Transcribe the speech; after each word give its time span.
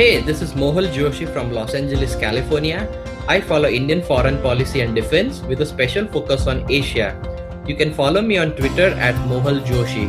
Hey, 0.00 0.22
this 0.22 0.40
is 0.40 0.54
Mohal 0.54 0.86
Joshi 0.96 1.30
from 1.30 1.52
Los 1.52 1.74
Angeles, 1.74 2.14
California. 2.16 2.88
I 3.28 3.38
follow 3.38 3.68
Indian 3.68 4.00
foreign 4.02 4.40
policy 4.40 4.80
and 4.80 4.94
defense 4.94 5.42
with 5.42 5.60
a 5.60 5.66
special 5.66 6.06
focus 6.06 6.46
on 6.46 6.64
Asia. 6.70 7.08
You 7.66 7.76
can 7.76 7.92
follow 7.92 8.22
me 8.22 8.38
on 8.38 8.52
Twitter 8.52 8.86
at 9.08 9.14
Mohal 9.32 9.60
Joshi. 9.60 10.06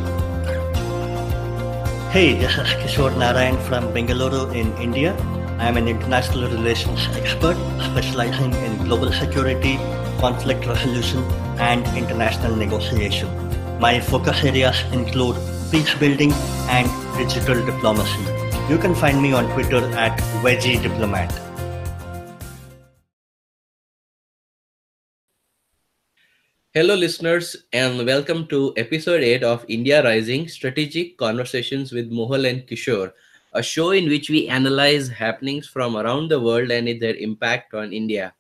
Hey, 2.13 2.35
this 2.39 2.53
is 2.53 2.71
Kishore 2.83 3.17
Narayan 3.17 3.59
from 3.67 3.91
Bengaluru 3.93 4.55
in 4.55 4.71
India. 4.77 5.13
I 5.59 5.67
am 5.67 5.75
an 5.75 5.89
international 5.89 6.49
relations 6.49 7.05
expert 7.17 7.57
specializing 7.91 8.53
in 8.63 8.77
global 8.85 9.11
security, 9.11 9.75
conflict 10.21 10.65
resolution, 10.67 11.21
and 11.71 11.85
international 11.97 12.55
negotiation. 12.55 13.27
My 13.81 13.99
focus 13.99 14.41
areas 14.45 14.85
include 14.93 15.35
peace 15.69 15.93
building 15.95 16.31
and 16.79 16.87
digital 17.17 17.65
diplomacy. 17.65 18.40
You 18.69 18.77
can 18.77 18.95
find 18.95 19.21
me 19.21 19.33
on 19.33 19.49
Twitter 19.53 19.83
at 19.97 20.17
Veggie 20.41 20.81
Diplomat. 20.81 21.29
Hello, 26.73 26.95
listeners, 26.95 27.57
and 27.73 28.05
welcome 28.05 28.47
to 28.47 28.73
episode 28.77 29.23
8 29.23 29.43
of 29.43 29.65
India 29.67 30.01
Rising 30.03 30.47
Strategic 30.47 31.17
Conversations 31.17 31.91
with 31.91 32.11
Mohal 32.11 32.49
and 32.49 32.65
Kishore, 32.65 33.11
a 33.53 33.61
show 33.61 33.91
in 33.91 34.07
which 34.07 34.29
we 34.29 34.47
analyze 34.47 35.09
happenings 35.09 35.67
from 35.67 35.97
around 35.97 36.29
the 36.29 36.39
world 36.39 36.71
and 36.71 36.87
their 37.01 37.15
impact 37.15 37.73
on 37.73 37.91
India. 37.91 38.33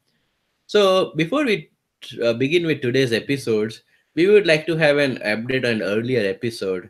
So, 0.67 1.13
before 1.15 1.43
we 1.43 1.71
uh, 2.23 2.33
begin 2.33 2.65
with 2.65 2.81
today's 2.81 3.11
episodes, 3.11 3.83
we 4.15 4.27
would 4.27 4.47
like 4.47 4.65
to 4.67 4.77
have 4.77 4.97
an 4.97 5.17
update 5.17 5.69
on 5.69 5.81
earlier 5.81 6.25
episode. 6.29 6.89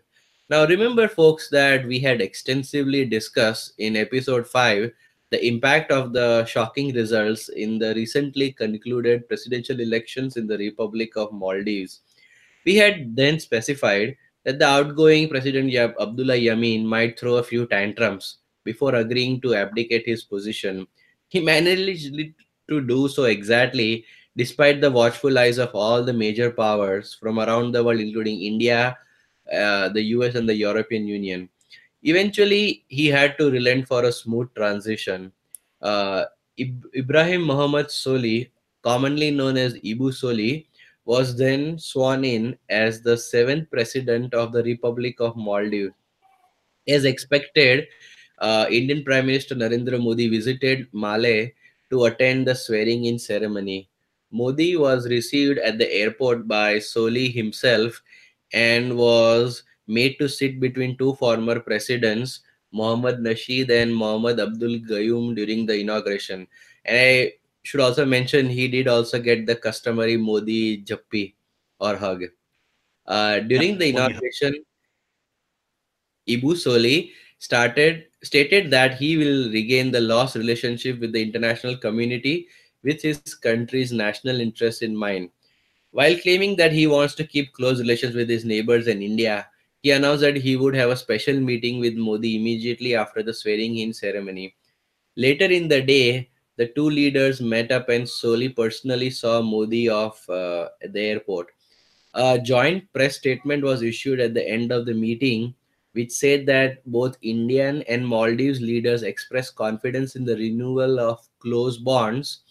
Now, 0.51 0.65
remember, 0.65 1.07
folks, 1.07 1.47
that 1.51 1.87
we 1.87 1.99
had 1.99 2.19
extensively 2.19 3.05
discussed 3.05 3.71
in 3.77 3.95
episode 3.95 4.45
5 4.45 4.91
the 5.29 5.47
impact 5.47 5.93
of 5.93 6.11
the 6.11 6.43
shocking 6.43 6.93
results 6.93 7.47
in 7.47 7.79
the 7.79 7.95
recently 7.95 8.51
concluded 8.51 9.29
presidential 9.29 9.79
elections 9.79 10.35
in 10.35 10.47
the 10.47 10.57
Republic 10.57 11.15
of 11.15 11.31
Maldives. 11.31 12.01
We 12.65 12.75
had 12.75 13.15
then 13.15 13.39
specified 13.39 14.17
that 14.43 14.59
the 14.59 14.67
outgoing 14.67 15.29
President 15.29 15.73
Abdulla 15.73 16.35
Yameen 16.35 16.83
might 16.83 17.17
throw 17.17 17.35
a 17.35 17.43
few 17.43 17.65
tantrums 17.65 18.39
before 18.65 18.95
agreeing 18.95 19.39
to 19.43 19.55
abdicate 19.55 20.05
his 20.05 20.23
position. 20.25 20.85
He 21.29 21.39
managed 21.39 22.13
to 22.69 22.81
do 22.81 23.07
so 23.07 23.23
exactly 23.23 24.03
despite 24.35 24.81
the 24.81 24.91
watchful 24.91 25.39
eyes 25.39 25.59
of 25.59 25.73
all 25.73 26.03
the 26.03 26.11
major 26.11 26.51
powers 26.51 27.13
from 27.13 27.39
around 27.39 27.71
the 27.71 27.81
world, 27.81 28.01
including 28.01 28.41
India, 28.41 28.97
uh, 29.51 29.89
the 29.89 30.01
US, 30.15 30.35
and 30.35 30.47
the 30.47 30.55
European 30.55 31.07
Union. 31.07 31.49
Eventually, 32.03 32.85
he 32.87 33.07
had 33.07 33.37
to 33.37 33.51
relent 33.51 33.87
for 33.87 34.05
a 34.05 34.11
smooth 34.11 34.49
transition. 34.55 35.31
Uh, 35.81 36.25
Ibrahim 36.95 37.43
Muhammad 37.43 37.87
Solih, 37.87 38.49
commonly 38.81 39.31
known 39.31 39.57
as 39.57 39.75
Ibu 39.75 40.11
Solih, 40.11 40.65
was 41.05 41.35
then 41.35 41.77
sworn 41.77 42.23
in 42.23 42.57
as 42.69 43.01
the 43.01 43.17
seventh 43.17 43.69
president 43.69 44.33
of 44.33 44.51
the 44.51 44.63
Republic 44.63 45.19
of 45.19 45.35
Maldives. 45.35 45.93
As 46.87 47.05
expected, 47.05 47.87
uh, 48.39 48.65
Indian 48.69 49.03
Prime 49.03 49.27
Minister 49.27 49.55
Narendra 49.55 50.01
Modi 50.01 50.27
visited 50.27 50.87
Male 50.93 51.49
to 51.91 52.05
attend 52.05 52.47
the 52.47 52.55
swearing 52.55 53.05
in 53.05 53.19
ceremony. 53.19 53.89
Modi 54.31 54.77
was 54.77 55.07
received 55.09 55.59
at 55.59 55.77
the 55.77 55.91
airport 55.91 56.47
by 56.47 56.77
Solih 56.77 57.33
himself 57.33 58.01
and 58.53 58.95
was 58.95 59.63
made 59.87 60.17
to 60.19 60.27
sit 60.27 60.59
between 60.59 60.97
two 60.97 61.13
former 61.15 61.59
presidents, 61.59 62.41
Mohammad 62.71 63.19
Nasheed 63.19 63.69
and 63.69 63.93
Mohammad 63.93 64.39
Abdul 64.39 64.79
Gayoom, 64.79 65.35
during 65.35 65.65
the 65.65 65.79
inauguration. 65.79 66.47
And 66.85 66.97
I 66.97 67.33
should 67.63 67.79
also 67.79 68.05
mention 68.05 68.49
he 68.49 68.67
did 68.67 68.87
also 68.87 69.19
get 69.19 69.45
the 69.45 69.55
customary 69.55 70.17
Modi 70.17 70.83
jhappi 70.83 71.33
or 71.79 71.95
hug. 71.95 72.23
Uh, 73.05 73.39
during 73.39 73.77
the 73.77 73.89
inauguration, 73.89 74.63
Ibu 76.27 76.53
Solih 76.53 77.11
started 77.39 78.05
stated 78.23 78.69
that 78.69 78.95
he 78.95 79.17
will 79.17 79.51
regain 79.51 79.91
the 79.91 79.99
lost 79.99 80.35
relationship 80.35 80.99
with 80.99 81.11
the 81.11 81.21
international 81.21 81.75
community 81.75 82.47
with 82.83 83.01
his 83.01 83.19
country's 83.35 83.91
national 83.91 84.39
interest 84.39 84.81
in 84.83 84.95
mind. 84.95 85.29
While 85.91 86.17
claiming 86.19 86.55
that 86.55 86.71
he 86.71 86.87
wants 86.87 87.15
to 87.15 87.25
keep 87.25 87.51
close 87.51 87.79
relations 87.79 88.15
with 88.15 88.29
his 88.29 88.45
neighbors 88.45 88.87
in 88.87 89.01
India, 89.01 89.47
he 89.83 89.91
announced 89.91 90.21
that 90.21 90.37
he 90.37 90.55
would 90.55 90.75
have 90.75 90.89
a 90.89 90.95
special 90.95 91.39
meeting 91.39 91.79
with 91.79 91.95
Modi 91.95 92.37
immediately 92.37 92.95
after 92.95 93.21
the 93.21 93.33
swearing 93.33 93.77
in 93.77 93.93
ceremony. 93.93 94.55
Later 95.17 95.45
in 95.45 95.67
the 95.67 95.81
day, 95.81 96.29
the 96.55 96.67
two 96.67 96.89
leaders 96.89 97.41
met 97.41 97.71
up 97.71 97.89
and 97.89 98.05
Solih 98.05 98.55
personally 98.55 99.09
saw 99.09 99.41
Modi 99.41 99.89
off 99.89 100.29
uh, 100.29 100.69
at 100.81 100.93
the 100.93 101.01
airport. 101.01 101.47
A 102.13 102.39
joint 102.39 102.91
press 102.93 103.17
statement 103.17 103.63
was 103.63 103.81
issued 103.81 104.19
at 104.19 104.33
the 104.33 104.47
end 104.47 104.71
of 104.71 104.85
the 104.85 104.93
meeting, 104.93 105.55
which 105.93 106.11
said 106.11 106.45
that 106.45 106.85
both 106.85 107.17
Indian 107.21 107.81
and 107.83 108.07
Maldives 108.07 108.61
leaders 108.61 109.03
expressed 109.03 109.55
confidence 109.55 110.15
in 110.15 110.23
the 110.23 110.35
renewal 110.35 110.99
of 110.99 111.27
close 111.39 111.77
bonds, 111.77 112.41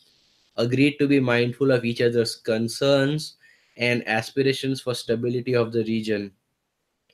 agreed 0.61 0.99
to 0.99 1.09
be 1.09 1.21
mindful 1.21 1.71
of 1.73 1.85
each 1.85 2.01
other's 2.01 2.37
concerns 2.37 3.37
and 3.77 4.07
aspirations 4.07 4.81
for 4.81 4.95
stability 4.95 5.55
of 5.55 5.73
the 5.73 5.85
region. 5.85 6.31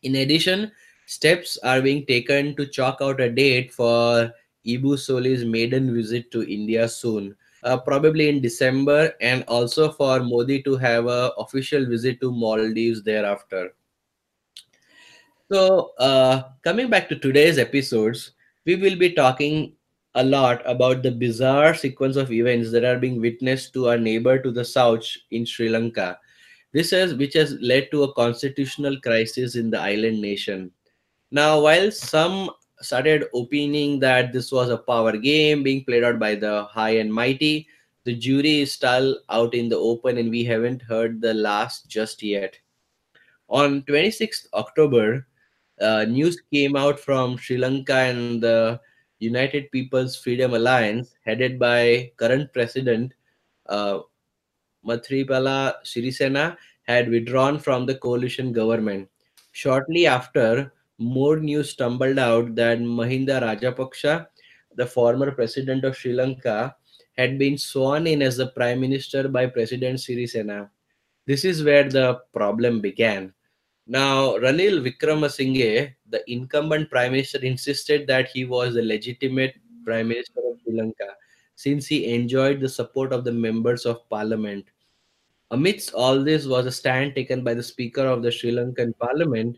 In 0.02 0.16
addition, 0.16 0.72
steps 1.06 1.56
are 1.62 1.80
being 1.80 2.04
taken 2.06 2.54
to 2.56 2.66
chalk 2.66 2.98
out 3.00 3.20
a 3.20 3.30
date 3.30 3.72
for 3.72 4.32
Ibu 4.66 4.98
Solih's 4.98 5.44
maiden 5.44 5.94
visit 5.94 6.30
to 6.32 6.42
India 6.42 6.88
soon, 6.88 7.36
uh, 7.62 7.76
probably 7.78 8.28
in 8.28 8.42
December, 8.42 9.14
and 9.20 9.44
also 9.44 9.90
for 9.92 10.20
Modi 10.20 10.62
to 10.62 10.76
have 10.76 11.06
a 11.06 11.32
official 11.38 11.86
visit 11.86 12.20
to 12.20 12.32
Maldives 12.32 13.02
thereafter. 13.02 13.74
So, 15.50 15.92
uh, 15.98 16.42
coming 16.64 16.90
back 16.90 17.08
to 17.08 17.16
today's 17.16 17.58
episodes, 17.58 18.32
we 18.64 18.74
will 18.74 18.96
be 18.96 19.12
talking 19.12 19.76
a 20.16 20.24
lot 20.24 20.62
about 20.64 21.02
the 21.02 21.10
bizarre 21.10 21.74
sequence 21.74 22.16
of 22.16 22.32
events 22.32 22.72
that 22.72 22.84
are 22.84 22.98
being 22.98 23.20
witnessed 23.20 23.72
to 23.74 23.88
our 23.88 23.98
neighbor 23.98 24.38
to 24.38 24.50
the 24.50 24.64
south 24.64 25.04
in 25.30 25.44
Sri 25.44 25.68
Lanka. 25.68 26.18
This 26.72 26.90
has 26.90 27.14
which 27.14 27.34
has 27.34 27.56
led 27.60 27.90
to 27.90 28.02
a 28.04 28.12
constitutional 28.14 28.98
crisis 29.00 29.56
in 29.56 29.70
the 29.70 29.80
island 29.80 30.20
nation. 30.20 30.70
Now, 31.30 31.60
while 31.60 31.90
some 31.90 32.50
started 32.80 33.24
opining 33.34 34.00
that 34.00 34.32
this 34.32 34.50
was 34.52 34.70
a 34.70 34.78
power 34.78 35.16
game 35.16 35.62
being 35.62 35.84
played 35.84 36.04
out 36.04 36.18
by 36.18 36.34
the 36.34 36.64
high 36.64 36.96
and 36.96 37.12
mighty, 37.12 37.68
the 38.04 38.14
jury 38.14 38.60
is 38.60 38.72
still 38.72 39.18
out 39.30 39.54
in 39.54 39.68
the 39.68 39.76
open 39.76 40.18
and 40.18 40.30
we 40.30 40.44
haven't 40.44 40.82
heard 40.82 41.20
the 41.20 41.34
last 41.34 41.88
just 41.88 42.22
yet. 42.22 42.58
On 43.48 43.82
26th 43.82 44.46
October, 44.54 45.26
uh, 45.80 46.04
news 46.04 46.40
came 46.52 46.76
out 46.76 46.98
from 46.98 47.36
Sri 47.36 47.58
Lanka 47.58 47.94
and 47.94 48.42
the 48.42 48.80
United 49.18 49.70
People's 49.70 50.16
Freedom 50.16 50.54
Alliance, 50.54 51.14
headed 51.24 51.58
by 51.58 52.12
current 52.16 52.52
president 52.52 53.12
uh, 53.66 54.00
Maithripala 54.86 55.74
Sirisena, 55.84 56.56
had 56.82 57.08
withdrawn 57.08 57.58
from 57.58 57.86
the 57.86 57.94
coalition 57.94 58.52
government. 58.52 59.08
Shortly 59.52 60.06
after, 60.06 60.72
more 60.98 61.38
news 61.38 61.70
stumbled 61.70 62.18
out 62.18 62.54
that 62.54 62.78
Mahinda 62.78 63.40
Rajapaksa, 63.42 64.26
the 64.74 64.86
former 64.86 65.30
president 65.30 65.84
of 65.84 65.96
Sri 65.96 66.12
Lanka, 66.12 66.76
had 67.16 67.38
been 67.38 67.56
sworn 67.56 68.06
in 68.06 68.22
as 68.22 68.36
the 68.36 68.48
prime 68.48 68.80
minister 68.80 69.28
by 69.28 69.46
President 69.46 69.98
Sirisena. 69.98 70.68
This 71.26 71.44
is 71.44 71.64
where 71.64 71.88
the 71.88 72.20
problem 72.32 72.80
began. 72.80 73.32
Now, 73.86 74.36
Ranil 74.38 74.82
Wickremesinghe, 74.82 75.94
the 76.08 76.30
incumbent 76.30 76.90
prime 76.90 77.12
minister, 77.12 77.38
insisted 77.38 78.06
that 78.08 78.28
he 78.28 78.44
was 78.44 78.74
the 78.74 78.82
legitimate 78.82 79.54
prime 79.84 80.08
minister 80.08 80.40
of 80.40 80.58
Sri 80.62 80.76
Lanka 80.76 81.14
since 81.54 81.86
he 81.86 82.12
enjoyed 82.12 82.60
the 82.60 82.68
support 82.68 83.12
of 83.12 83.24
the 83.24 83.32
members 83.32 83.86
of 83.86 84.08
parliament. 84.10 84.64
Amidst 85.52 85.94
all 85.94 86.22
this 86.22 86.46
was 86.46 86.66
a 86.66 86.72
stand 86.72 87.14
taken 87.14 87.44
by 87.44 87.54
the 87.54 87.62
Speaker 87.62 88.06
of 88.06 88.22
the 88.22 88.32
Sri 88.32 88.50
Lankan 88.50 88.98
Parliament, 88.98 89.56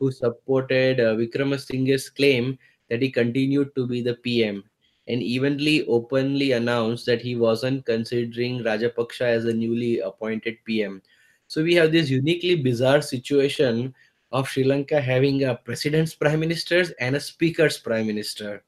who 0.00 0.10
supported 0.10 0.98
uh, 0.98 1.14
Wickremesinghe's 1.14 2.10
claim 2.10 2.58
that 2.90 3.00
he 3.00 3.10
continued 3.10 3.74
to 3.76 3.86
be 3.86 4.02
the 4.02 4.14
PM 4.14 4.64
and 5.08 5.22
evenly 5.22 5.86
openly 5.86 6.52
announced 6.52 7.06
that 7.06 7.22
he 7.22 7.34
wasn't 7.34 7.86
considering 7.86 8.62
Rajapaksa 8.62 9.22
as 9.22 9.44
a 9.46 9.52
newly 9.52 10.00
appointed 10.00 10.58
PM. 10.64 11.00
So 11.48 11.62
we 11.62 11.74
have 11.74 11.92
this 11.92 12.10
uniquely 12.10 12.56
bizarre 12.56 13.00
situation 13.00 13.94
of 14.30 14.48
Sri 14.48 14.64
Lanka 14.64 15.00
having 15.00 15.44
a 15.44 15.54
president's 15.56 16.14
prime 16.14 16.40
minister 16.40 16.84
and 17.00 17.16
a 17.16 17.20
speaker's 17.20 17.78
prime 17.78 18.06
minister. 18.06 18.62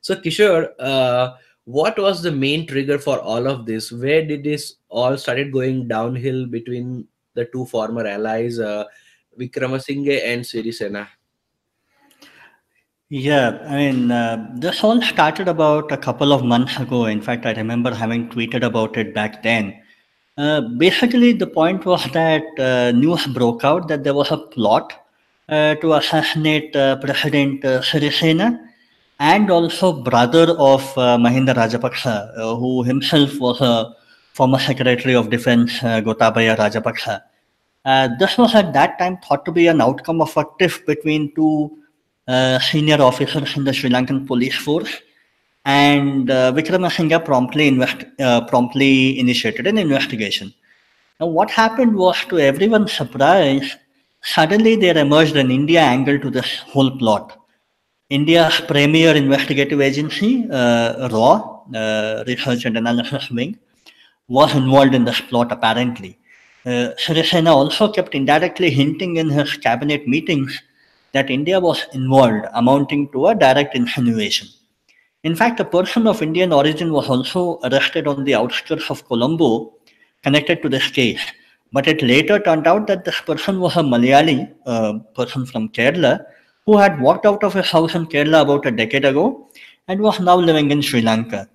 So 0.00 0.14
Kishore, 0.14 0.70
uh, 0.78 1.34
what 1.64 1.98
was 1.98 2.22
the 2.22 2.30
main 2.30 2.66
trigger 2.66 2.98
for 2.98 3.18
all 3.18 3.48
of 3.48 3.66
this? 3.66 3.90
Where 3.90 4.24
did 4.24 4.44
this 4.44 4.76
all 4.88 5.18
started 5.18 5.52
going 5.52 5.88
downhill 5.88 6.46
between 6.46 7.08
the 7.34 7.46
two 7.46 7.66
former 7.66 8.06
allies, 8.06 8.60
uh, 8.60 8.84
Wickremesinghe 9.38 10.24
and 10.24 10.42
Sirisena? 10.42 11.08
Yeah, 13.10 13.58
I 13.66 13.76
mean, 13.76 14.10
uh, 14.12 14.48
this 14.56 14.84
all 14.84 15.00
started 15.02 15.48
about 15.48 15.90
a 15.90 15.96
couple 15.96 16.32
of 16.32 16.44
months 16.44 16.78
ago. 16.78 17.06
In 17.06 17.22
fact, 17.22 17.46
I 17.46 17.52
remember 17.52 17.92
having 17.92 18.28
tweeted 18.28 18.62
about 18.62 18.96
it 18.96 19.14
back 19.14 19.42
then. 19.42 19.82
Uh, 20.38 20.60
basically, 20.60 21.32
the 21.32 21.48
point 21.48 21.84
was 21.84 22.04
that 22.12 22.44
uh, 22.60 22.92
news 22.92 23.26
broke 23.26 23.64
out 23.64 23.88
that 23.88 24.04
there 24.04 24.14
was 24.14 24.30
a 24.30 24.36
plot 24.36 24.92
uh, 25.48 25.74
to 25.76 25.94
assassinate 25.94 26.76
uh, 26.76 26.94
President 26.98 27.64
uh, 27.64 27.82
Sirisena 27.82 28.56
and 29.18 29.50
also 29.50 29.92
brother 29.92 30.54
of 30.56 30.82
uh, 30.96 31.18
Mahinda 31.18 31.54
Rajapaksa, 31.54 32.36
who 32.60 32.84
himself 32.84 33.36
was 33.40 33.60
a 33.60 33.96
former 34.32 34.60
Secretary 34.60 35.16
of 35.16 35.28
Defense, 35.28 35.80
Gotabaya 35.80 36.56
Rajapaksa. 36.56 37.22
This 38.20 38.38
was 38.38 38.54
at 38.54 38.72
that 38.74 38.96
time 39.00 39.16
thought 39.16 39.44
to 39.44 39.50
be 39.50 39.66
an 39.66 39.80
outcome 39.80 40.20
of 40.20 40.36
a 40.36 40.44
tiff 40.60 40.86
between 40.86 41.34
two 41.34 41.76
senior 42.60 43.02
officers 43.02 43.56
in 43.56 43.64
the 43.64 43.72
Sri 43.72 43.90
Lankan 43.90 44.24
police 44.24 44.54
force, 44.54 45.02
and 45.68 46.30
uh, 46.30 46.50
Wickremesinghe 46.52 47.22
promptly 47.26 47.68
invest, 47.68 48.04
uh, 48.20 48.40
promptly 48.46 49.18
initiated 49.18 49.66
an 49.66 49.76
investigation. 49.76 50.52
Now, 51.20 51.26
what 51.26 51.50
happened 51.50 51.94
was, 51.94 52.24
to 52.30 52.38
everyone's 52.38 52.92
surprise, 52.92 53.76
suddenly 54.22 54.76
there 54.76 54.96
emerged 54.96 55.36
an 55.36 55.50
India 55.50 55.80
angle 55.80 56.18
to 56.20 56.30
this 56.30 56.60
whole 56.60 56.90
plot. 56.96 57.38
India's 58.08 58.62
premier 58.66 59.14
investigative 59.14 59.82
agency, 59.82 60.48
uh, 60.50 61.10
RAW, 61.12 61.64
uh, 61.74 62.24
Research 62.26 62.64
and 62.64 62.78
Analysis 62.78 63.30
Wing, 63.30 63.58
was 64.26 64.54
involved 64.54 64.94
in 64.94 65.04
this 65.04 65.20
plot 65.20 65.52
apparently. 65.52 66.18
Uh, 66.64 66.96
Sirisena 67.02 67.52
also 67.54 67.92
kept 67.92 68.14
indirectly 68.14 68.70
hinting 68.70 69.16
in 69.16 69.28
his 69.28 69.52
cabinet 69.58 70.08
meetings 70.08 70.62
that 71.12 71.28
India 71.28 71.60
was 71.60 71.84
involved, 71.92 72.46
amounting 72.54 73.10
to 73.12 73.26
a 73.26 73.34
direct 73.34 73.74
insinuation. 73.74 74.48
In 75.24 75.34
fact, 75.34 75.58
a 75.58 75.64
person 75.64 76.06
of 76.06 76.22
Indian 76.22 76.52
origin 76.52 76.92
was 76.92 77.08
also 77.08 77.58
arrested 77.64 78.06
on 78.06 78.22
the 78.22 78.36
outskirts 78.36 78.88
of 78.88 79.04
Colombo 79.08 79.74
connected 80.22 80.62
to 80.62 80.68
this 80.68 80.88
case. 80.90 81.20
But 81.72 81.88
it 81.88 82.02
later 82.02 82.38
turned 82.38 82.66
out 82.66 82.86
that 82.86 83.04
this 83.04 83.20
person 83.20 83.58
was 83.58 83.76
a 83.76 83.80
Malayali 83.80 84.54
uh, 84.64 85.00
person 85.14 85.44
from 85.44 85.70
Kerala 85.70 86.24
who 86.66 86.76
had 86.76 87.00
walked 87.00 87.26
out 87.26 87.42
of 87.42 87.54
his 87.54 87.68
house 87.68 87.94
in 87.94 88.06
Kerala 88.06 88.42
about 88.42 88.66
a 88.66 88.70
decade 88.70 89.04
ago 89.04 89.48
and 89.88 90.00
was 90.00 90.20
now 90.20 90.36
living 90.36 90.70
in 90.70 90.82
Sri 90.82 91.02
Lanka. 91.02 91.48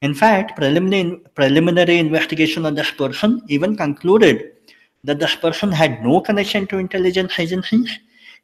In 0.00 0.14
fact, 0.14 0.56
preliminary, 0.56 1.20
preliminary 1.34 1.98
investigation 1.98 2.64
on 2.64 2.74
this 2.74 2.90
person 2.90 3.42
even 3.48 3.76
concluded 3.76 4.52
that 5.04 5.18
this 5.18 5.34
person 5.36 5.70
had 5.70 6.02
no 6.02 6.20
connection 6.20 6.66
to 6.68 6.78
intelligence 6.78 7.38
agencies. 7.38 7.90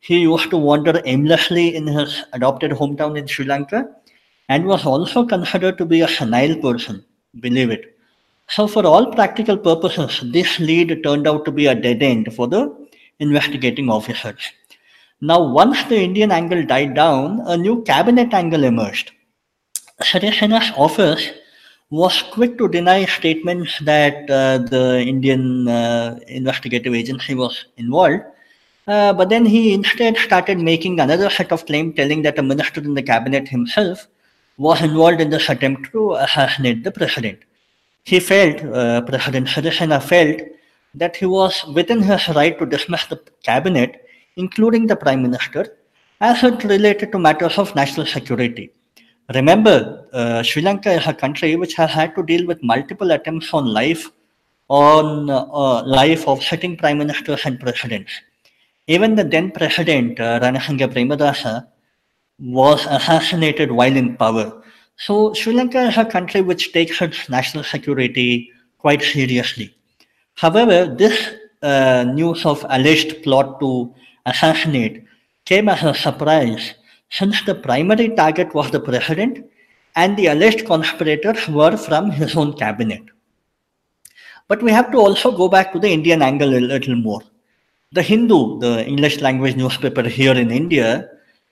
He 0.01 0.19
used 0.21 0.51
to 0.51 0.57
wander 0.57 1.01
aimlessly 1.05 1.75
in 1.75 1.87
his 1.87 2.23
adopted 2.33 2.73
hometown 2.73 3.19
in 3.19 3.27
Sri 3.27 3.47
Lanka 3.47 3.89
and 4.49 4.65
was 4.65 4.87
also 4.87 5.25
considered 5.27 5.79
to 5.79 5.85
be 5.85 6.01
a 6.01 6.09
senile 6.09 6.57
person, 6.57 7.05
believe 7.41 7.71
it. 7.71 7.97
So, 8.49 8.67
for 8.67 8.87
all 8.87 9.13
practical 9.13 9.59
purposes, 9.59 10.23
this 10.33 10.59
lead 10.59 11.03
turned 11.05 11.29
out 11.29 11.45
to 11.45 11.53
be 11.53 11.67
a 11.67 11.75
dead 11.75 12.03
end 12.03 12.33
for 12.35 12.49
the 12.49 12.75
investigating 13.19 13.91
officers. 13.91 14.41
Now, 15.21 15.43
once 15.43 15.83
the 15.85 16.01
Indian 16.01 16.33
angle 16.33 16.65
died 16.65 16.95
down, 16.95 17.43
a 17.45 17.57
new 17.57 17.83
cabinet 17.83 18.33
angle 18.33 18.65
emerged. 18.65 19.13
Sirisena's 20.01 20.71
office 20.77 21.31
was 21.91 22.23
quick 22.31 22.57
to 22.59 22.69
deny 22.69 23.05
statements 23.05 23.79
that 23.81 24.31
uh, 24.31 24.59
the 24.59 25.01
Indian 25.01 25.67
uh, 25.67 26.19
investigative 26.29 26.95
agency 26.95 27.35
was 27.35 27.67
involved. 27.77 28.23
Uh, 28.87 29.13
but 29.13 29.29
then 29.29 29.45
he 29.45 29.75
instead 29.75 30.17
started 30.17 30.59
making 30.59 31.01
another 31.01 31.29
set 31.29 31.53
of 31.53 31.67
claims 31.67 31.95
telling 31.97 32.23
that 32.23 32.39
a 32.39 32.43
minister 32.43 32.81
in 32.81 32.95
the 32.95 33.03
cabinet 33.03 33.49
himself 33.49 34.07
was 34.59 34.83
involved 34.83 35.21
in 35.21 35.31
this 35.31 35.49
attempt 35.49 35.91
to 35.93 36.15
assassinate 36.15 36.85
the 36.85 36.91
president. 36.91 37.39
He 38.05 38.21
felt, 38.21 38.63
uh, 38.65 39.01
President 39.03 39.47
Sirisena 39.49 40.03
felt, 40.03 40.41
that 40.95 41.17
he 41.17 41.27
was 41.27 41.65
within 41.75 42.03
his 42.03 42.29
right 42.29 42.59
to 42.59 42.67
dismiss 42.67 43.07
the 43.07 43.21
cabinet, 43.43 44.05
including 44.37 44.87
the 44.87 44.97
prime 44.97 45.23
minister, 45.23 45.77
as 46.21 46.43
it 46.43 46.65
related 46.65 47.13
to 47.13 47.19
matters 47.19 47.57
of 47.59 47.75
national 47.77 48.07
security. 48.07 48.73
Remember, 49.35 50.07
uh, 50.13 50.43
Sri 50.43 50.63
Lanka 50.63 50.91
is 50.91 51.07
a 51.07 51.13
country 51.13 51.55
which 51.55 51.75
has 51.75 51.91
had 51.91 52.15
to 52.17 52.23
deal 52.23 52.47
with 52.47 52.63
multiple 52.63 53.11
attempts 53.13 53.53
on 53.53 53.67
life, 53.67 54.11
on 54.69 55.31
uh, 55.31 55.83
life 55.85 56.27
of 56.27 56.43
sitting 56.43 56.77
prime 56.77 56.99
ministers 56.99 57.43
and 57.45 57.61
presidents. 57.61 58.11
Even 58.87 59.15
the 59.15 59.25
then 59.25 59.51
president, 59.51 60.19
uh, 60.19 60.41
Ranasinghe 60.41 60.93
Premadasa, 60.93 61.67
was 62.39 62.87
assassinated 62.87 63.71
while 63.71 63.97
in 63.97 64.17
power. 64.17 64.63
So 64.97 65.33
Sri 65.35 65.53
Lanka 65.53 65.89
is 65.89 65.97
a 65.97 66.05
country 66.05 66.41
which 66.41 66.73
takes 66.73 67.01
its 67.01 67.29
national 67.29 67.65
security 67.65 68.51
quite 68.79 69.03
seriously. 69.03 69.75
However, 70.35 70.87
this 70.87 71.35
uh, 71.63 72.05
news 72.05 72.47
of 72.47 72.65
alleged 72.69 73.23
plot 73.23 73.59
to 73.61 73.95
assassinate 74.27 75.05
came 75.45 75.69
as 75.69 75.83
a 75.83 75.95
surprise 75.95 76.75
since 77.11 77.43
the 77.43 77.55
primary 77.55 78.11
target 78.11 78.55
was 78.55 78.71
the 78.71 78.81
president 78.81 79.45
and 79.97 80.17
the 80.17 80.27
alleged 80.27 80.67
conspirators 80.67 81.49
were 81.49 81.77
from 81.77 82.11
his 82.11 82.37
own 82.37 82.53
cabinet. 82.53 83.03
But 84.47 84.63
we 84.63 84.71
have 84.71 84.93
to 84.93 84.99
also 84.99 85.33
go 85.33 85.49
back 85.49 85.73
to 85.73 85.79
the 85.79 85.91
Indian 85.91 86.23
angle 86.23 86.55
a 86.55 86.61
little 86.61 86.97
more. 86.97 87.21
The 87.93 88.03
Hindu, 88.03 88.61
the 88.61 88.87
English 88.87 89.21
language 89.21 89.57
newspaper 89.57 90.03
here 90.03 90.35
in 90.35 90.51
India, 90.51 91.09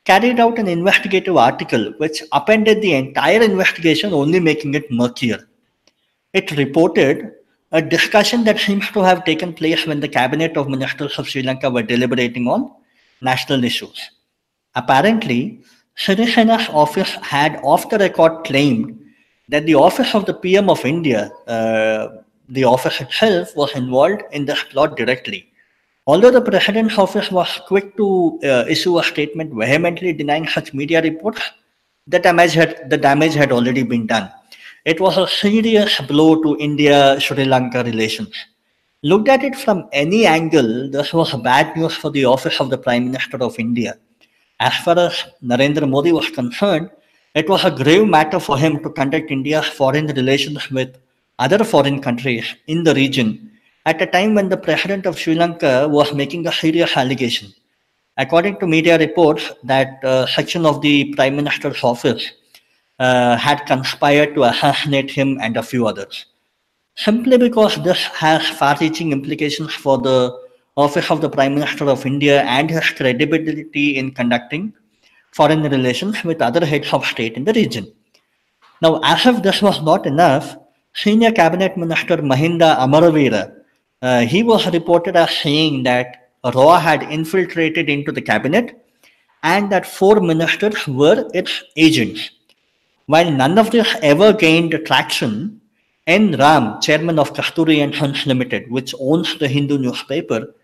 carried 0.06 0.40
out 0.40 0.58
an 0.58 0.68
investigative 0.68 1.36
article 1.36 1.92
which 1.98 2.22
appended 2.32 2.80
the 2.80 2.94
entire 2.94 3.42
investigation, 3.42 4.12
only 4.12 4.40
making 4.40 4.74
it 4.74 4.90
murkier. 4.90 5.48
It 6.32 6.50
reported 6.52 7.32
a 7.72 7.82
discussion 7.82 8.44
that 8.44 8.58
seems 8.58 8.88
to 8.92 9.02
have 9.02 9.24
taken 9.24 9.52
place 9.52 9.84
when 9.86 10.00
the 10.00 10.08
cabinet 10.08 10.56
of 10.56 10.68
ministers 10.68 11.18
of 11.18 11.28
Sri 11.28 11.42
Lanka 11.42 11.68
were 11.68 11.82
deliberating 11.82 12.46
on 12.46 12.70
national 13.20 13.64
issues. 13.64 14.10
Apparently, 14.76 15.60
Sirisena's 15.96 16.68
office 16.68 17.10
had 17.22 17.60
off 17.64 17.90
the 17.90 17.98
record 17.98 18.44
claimed 18.44 18.98
that 19.48 19.66
the 19.66 19.74
office 19.74 20.14
of 20.14 20.26
the 20.26 20.34
PM 20.34 20.70
of 20.70 20.84
India, 20.84 21.30
uh, 21.48 22.08
the 22.48 22.64
office 22.64 23.00
itself, 23.00 23.56
was 23.56 23.74
involved 23.74 24.22
in 24.32 24.44
this 24.44 24.62
plot 24.64 24.96
directly. 24.96 25.50
Although 26.08 26.30
the 26.30 26.40
president's 26.40 26.96
office 26.98 27.32
was 27.32 27.60
quick 27.66 27.96
to 27.96 28.38
uh, 28.44 28.64
issue 28.68 28.98
a 28.98 29.02
statement 29.02 29.52
vehemently 29.52 30.12
denying 30.12 30.46
such 30.46 30.72
media 30.72 31.02
reports, 31.02 31.42
the 32.06 32.20
damage 32.20 32.52
had 32.52 32.88
the 32.88 32.96
damage 32.96 33.34
had 33.34 33.50
already 33.50 33.82
been 33.82 34.06
done. 34.06 34.30
It 34.84 35.00
was 35.00 35.18
a 35.18 35.26
serious 35.26 36.00
blow 36.02 36.40
to 36.42 36.56
India-Sri 36.58 37.44
Lanka 37.44 37.82
relations. 37.82 38.32
Looked 39.02 39.28
at 39.28 39.42
it 39.42 39.56
from 39.56 39.88
any 39.92 40.26
angle, 40.26 40.88
this 40.88 41.12
was 41.12 41.34
bad 41.42 41.76
news 41.76 41.94
for 41.94 42.10
the 42.10 42.24
office 42.24 42.60
of 42.60 42.70
the 42.70 42.78
Prime 42.78 43.06
Minister 43.06 43.38
of 43.42 43.58
India. 43.58 43.98
As 44.60 44.76
far 44.84 44.96
as 44.96 45.24
Narendra 45.42 45.88
Modi 45.88 46.12
was 46.12 46.30
concerned, 46.30 46.88
it 47.34 47.48
was 47.48 47.64
a 47.64 47.70
grave 47.70 48.06
matter 48.06 48.38
for 48.38 48.56
him 48.56 48.80
to 48.84 48.90
conduct 48.90 49.32
India's 49.32 49.66
foreign 49.66 50.06
relations 50.06 50.70
with 50.70 50.96
other 51.40 51.64
foreign 51.64 52.00
countries 52.00 52.54
in 52.68 52.84
the 52.84 52.94
region 52.94 53.55
at 53.86 54.02
a 54.02 54.06
time 54.06 54.34
when 54.34 54.48
the 54.48 54.56
president 54.56 55.06
of 55.06 55.16
Sri 55.16 55.34
Lanka 55.34 55.88
was 55.88 56.12
making 56.12 56.46
a 56.46 56.52
serious 56.52 56.96
allegation. 56.96 57.54
According 58.18 58.58
to 58.58 58.66
media 58.66 58.98
reports, 58.98 59.52
that 59.62 60.04
uh, 60.04 60.26
section 60.26 60.66
of 60.66 60.80
the 60.80 61.14
prime 61.14 61.36
minister's 61.36 61.82
office 61.84 62.32
uh, 62.98 63.36
had 63.36 63.64
conspired 63.66 64.34
to 64.34 64.44
assassinate 64.44 65.10
him 65.10 65.38
and 65.40 65.56
a 65.56 65.62
few 65.62 65.86
others. 65.86 66.26
Simply 66.96 67.38
because 67.38 67.76
this 67.84 68.02
has 68.06 68.48
far-reaching 68.48 69.12
implications 69.12 69.72
for 69.74 69.98
the 69.98 70.36
office 70.76 71.10
of 71.10 71.20
the 71.20 71.28
Prime 71.28 71.54
Minister 71.54 71.88
of 71.88 72.06
India 72.06 72.42
and 72.42 72.70
his 72.70 72.88
credibility 72.90 73.98
in 73.98 74.12
conducting 74.12 74.72
foreign 75.32 75.62
relations 75.62 76.24
with 76.24 76.40
other 76.40 76.64
heads 76.64 76.92
of 76.92 77.04
state 77.04 77.34
in 77.34 77.44
the 77.44 77.52
region. 77.52 77.92
Now, 78.80 79.00
as 79.04 79.26
if 79.26 79.42
this 79.42 79.60
was 79.62 79.82
not 79.82 80.06
enough, 80.06 80.56
Senior 80.94 81.32
Cabinet 81.32 81.76
Minister 81.76 82.16
Mahinda 82.16 82.78
Amaraweera, 82.78 83.55
uh, 84.02 84.20
he 84.20 84.42
was 84.42 84.66
reported 84.72 85.16
as 85.16 85.30
saying 85.30 85.82
that 85.84 86.30
RAW 86.44 86.78
had 86.78 87.02
infiltrated 87.04 87.88
into 87.88 88.12
the 88.12 88.22
cabinet 88.22 88.84
and 89.42 89.70
that 89.70 89.86
four 89.86 90.20
ministers 90.20 90.86
were 90.86 91.28
its 91.34 91.64
agents. 91.76 92.30
While 93.06 93.30
none 93.30 93.58
of 93.58 93.70
this 93.70 93.94
ever 94.02 94.32
gained 94.32 94.78
traction, 94.84 95.60
N. 96.06 96.36
Ram, 96.36 96.80
chairman 96.80 97.18
of 97.18 97.32
Kasturi 97.32 97.82
and 97.82 97.94
Sons 97.94 98.26
Limited, 98.26 98.70
which 98.70 98.94
owns 99.00 99.38
the 99.38 99.48
Hindu 99.48 99.78
newspaper, 99.78 100.54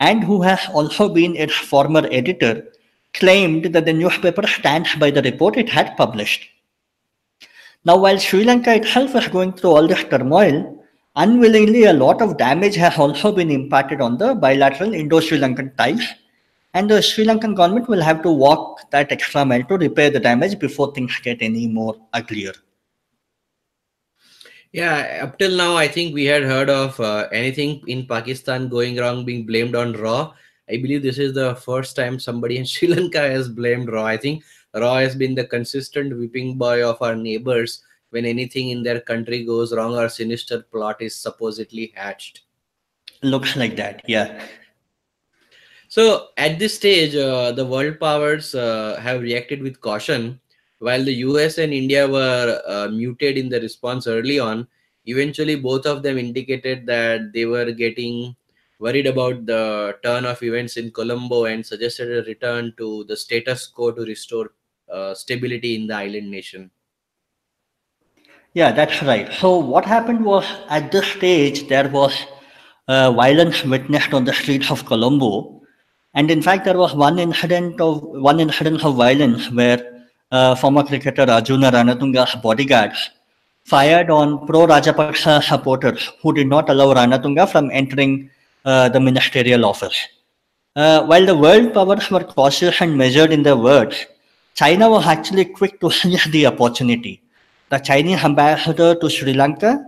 and 0.00 0.22
who 0.24 0.42
has 0.42 0.60
also 0.72 1.08
been 1.08 1.36
its 1.36 1.54
former 1.54 2.06
editor, 2.10 2.72
claimed 3.14 3.66
that 3.66 3.84
the 3.84 3.92
newspaper 3.92 4.46
stands 4.46 4.94
by 4.96 5.10
the 5.10 5.22
report 5.22 5.56
it 5.56 5.68
had 5.68 5.96
published. 5.96 6.48
Now, 7.84 7.98
while 7.98 8.18
Sri 8.18 8.44
Lanka 8.44 8.74
itself 8.74 9.14
is 9.14 9.28
going 9.28 9.52
through 9.52 9.70
all 9.70 9.88
this 9.88 10.04
turmoil, 10.04 10.81
unwillingly 11.16 11.84
a 11.84 11.92
lot 11.92 12.22
of 12.22 12.38
damage 12.38 12.74
has 12.74 12.98
also 12.98 13.32
been 13.32 13.50
imparted 13.50 14.00
on 14.00 14.18
the 14.18 14.34
bilateral 14.34 14.94
Indo 14.94 15.20
Sri 15.20 15.38
Lankan 15.38 15.76
ties, 15.76 16.02
and 16.74 16.90
the 16.90 17.02
Sri 17.02 17.24
Lankan 17.24 17.54
government 17.54 17.88
will 17.88 18.00
have 18.00 18.22
to 18.22 18.30
walk 18.30 18.90
that 18.90 19.12
extra 19.12 19.44
mile 19.44 19.62
to 19.64 19.76
repair 19.76 20.10
the 20.10 20.20
damage 20.20 20.58
before 20.58 20.92
things 20.94 21.18
get 21.22 21.42
any 21.42 21.66
more 21.66 21.96
uglier. 22.12 22.52
Yeah, 24.72 25.20
up 25.22 25.38
till 25.38 25.54
now, 25.54 25.76
I 25.76 25.86
think 25.86 26.14
we 26.14 26.24
had 26.24 26.44
heard 26.44 26.70
of 26.70 26.98
uh, 26.98 27.28
anything 27.30 27.82
in 27.88 28.06
Pakistan 28.06 28.70
going 28.70 28.96
wrong 28.96 29.22
being 29.22 29.44
blamed 29.44 29.76
on 29.76 29.92
Raw. 29.92 30.32
I 30.70 30.78
believe 30.78 31.02
this 31.02 31.18
is 31.18 31.34
the 31.34 31.56
first 31.56 31.94
time 31.94 32.18
somebody 32.18 32.56
in 32.56 32.64
Sri 32.72 32.88
Lanka 32.88 33.20
has 33.20 33.50
blamed 33.50 33.92
Raw. 33.92 34.06
I 34.06 34.16
think 34.16 34.42
Raw 34.74 34.96
has 34.96 35.14
been 35.14 35.34
the 35.34 35.44
consistent 35.44 36.16
whipping 36.16 36.56
boy 36.56 36.88
of 36.88 37.02
our 37.02 37.14
neighbors 37.14 37.82
when 38.12 38.24
anything 38.24 38.70
in 38.70 38.82
their 38.82 39.00
country 39.00 39.44
goes 39.44 39.74
wrong 39.74 39.94
or 39.94 40.08
sinister 40.08 40.62
plot 40.62 41.02
is 41.02 41.14
supposedly 41.14 41.92
hatched. 41.94 42.42
Looks 43.22 43.56
like 43.56 43.76
that, 43.76 44.02
yeah. 44.06 44.42
So 45.88 46.28
at 46.36 46.58
this 46.58 46.74
stage, 46.74 47.14
uh, 47.14 47.52
the 47.52 47.66
world 47.66 48.00
powers 48.00 48.54
uh, 48.54 48.98
have 49.02 49.20
reacted 49.20 49.60
with 49.60 49.80
caution 49.80 50.40
while 50.82 51.04
the 51.04 51.14
US 51.26 51.58
and 51.58 51.72
India 51.72 52.08
were 52.08 52.60
uh, 52.66 52.88
muted 52.88 53.38
in 53.38 53.48
the 53.48 53.60
response 53.60 54.08
early 54.08 54.40
on, 54.40 54.66
eventually 55.06 55.54
both 55.54 55.86
of 55.86 56.02
them 56.02 56.18
indicated 56.18 56.86
that 56.86 57.32
they 57.32 57.46
were 57.46 57.70
getting 57.70 58.34
worried 58.80 59.06
about 59.06 59.46
the 59.46 59.96
turn 60.02 60.24
of 60.24 60.42
events 60.42 60.76
in 60.76 60.90
Colombo 60.90 61.44
and 61.44 61.64
suggested 61.64 62.10
a 62.10 62.26
return 62.28 62.74
to 62.78 63.04
the 63.04 63.16
status 63.16 63.68
quo 63.68 63.92
to 63.92 64.02
restore 64.02 64.54
uh, 64.92 65.14
stability 65.14 65.76
in 65.76 65.86
the 65.86 65.94
island 65.94 66.28
nation. 66.28 66.68
Yeah, 68.54 68.70
that's 68.72 69.02
right. 69.02 69.32
So 69.32 69.56
what 69.56 69.86
happened 69.86 70.24
was 70.24 70.44
at 70.68 70.92
this 70.92 71.06
stage 71.06 71.68
there 71.68 71.88
was 71.88 72.26
uh, 72.86 73.10
violence 73.12 73.64
witnessed 73.64 74.12
on 74.12 74.26
the 74.26 74.32
streets 74.34 74.70
of 74.70 74.84
Colombo, 74.84 75.62
and 76.12 76.30
in 76.30 76.42
fact 76.42 76.66
there 76.66 76.76
was 76.76 76.94
one 76.94 77.18
incident 77.18 77.80
of 77.80 78.02
one 78.02 78.40
incident 78.40 78.84
of 78.84 78.96
violence 78.96 79.50
where 79.50 80.04
uh, 80.30 80.54
former 80.54 80.82
cricketer 80.82 81.30
Arjuna 81.30 81.70
Ranatunga's 81.70 82.34
bodyguards 82.42 83.10
fired 83.64 84.10
on 84.10 84.46
pro-Rajapaksa 84.46 85.42
supporters 85.42 86.10
who 86.20 86.34
did 86.34 86.48
not 86.48 86.68
allow 86.68 86.92
Ranatunga 86.92 87.48
from 87.50 87.70
entering 87.70 88.28
uh, 88.66 88.90
the 88.90 89.00
ministerial 89.00 89.64
office. 89.64 89.96
Uh, 90.76 91.04
while 91.06 91.24
the 91.24 91.36
world 91.36 91.72
powers 91.72 92.10
were 92.10 92.24
cautious 92.24 92.82
and 92.82 92.98
measured 92.98 93.32
in 93.32 93.42
their 93.42 93.56
words, 93.56 94.04
China 94.54 94.90
was 94.90 95.06
actually 95.06 95.46
quick 95.46 95.80
to 95.80 95.90
seize 95.90 96.24
the 96.26 96.46
opportunity. 96.46 97.21
The 97.72 97.78
Chinese 97.78 98.22
ambassador 98.22 98.94
to 98.94 99.08
Sri 99.08 99.32
Lanka 99.32 99.82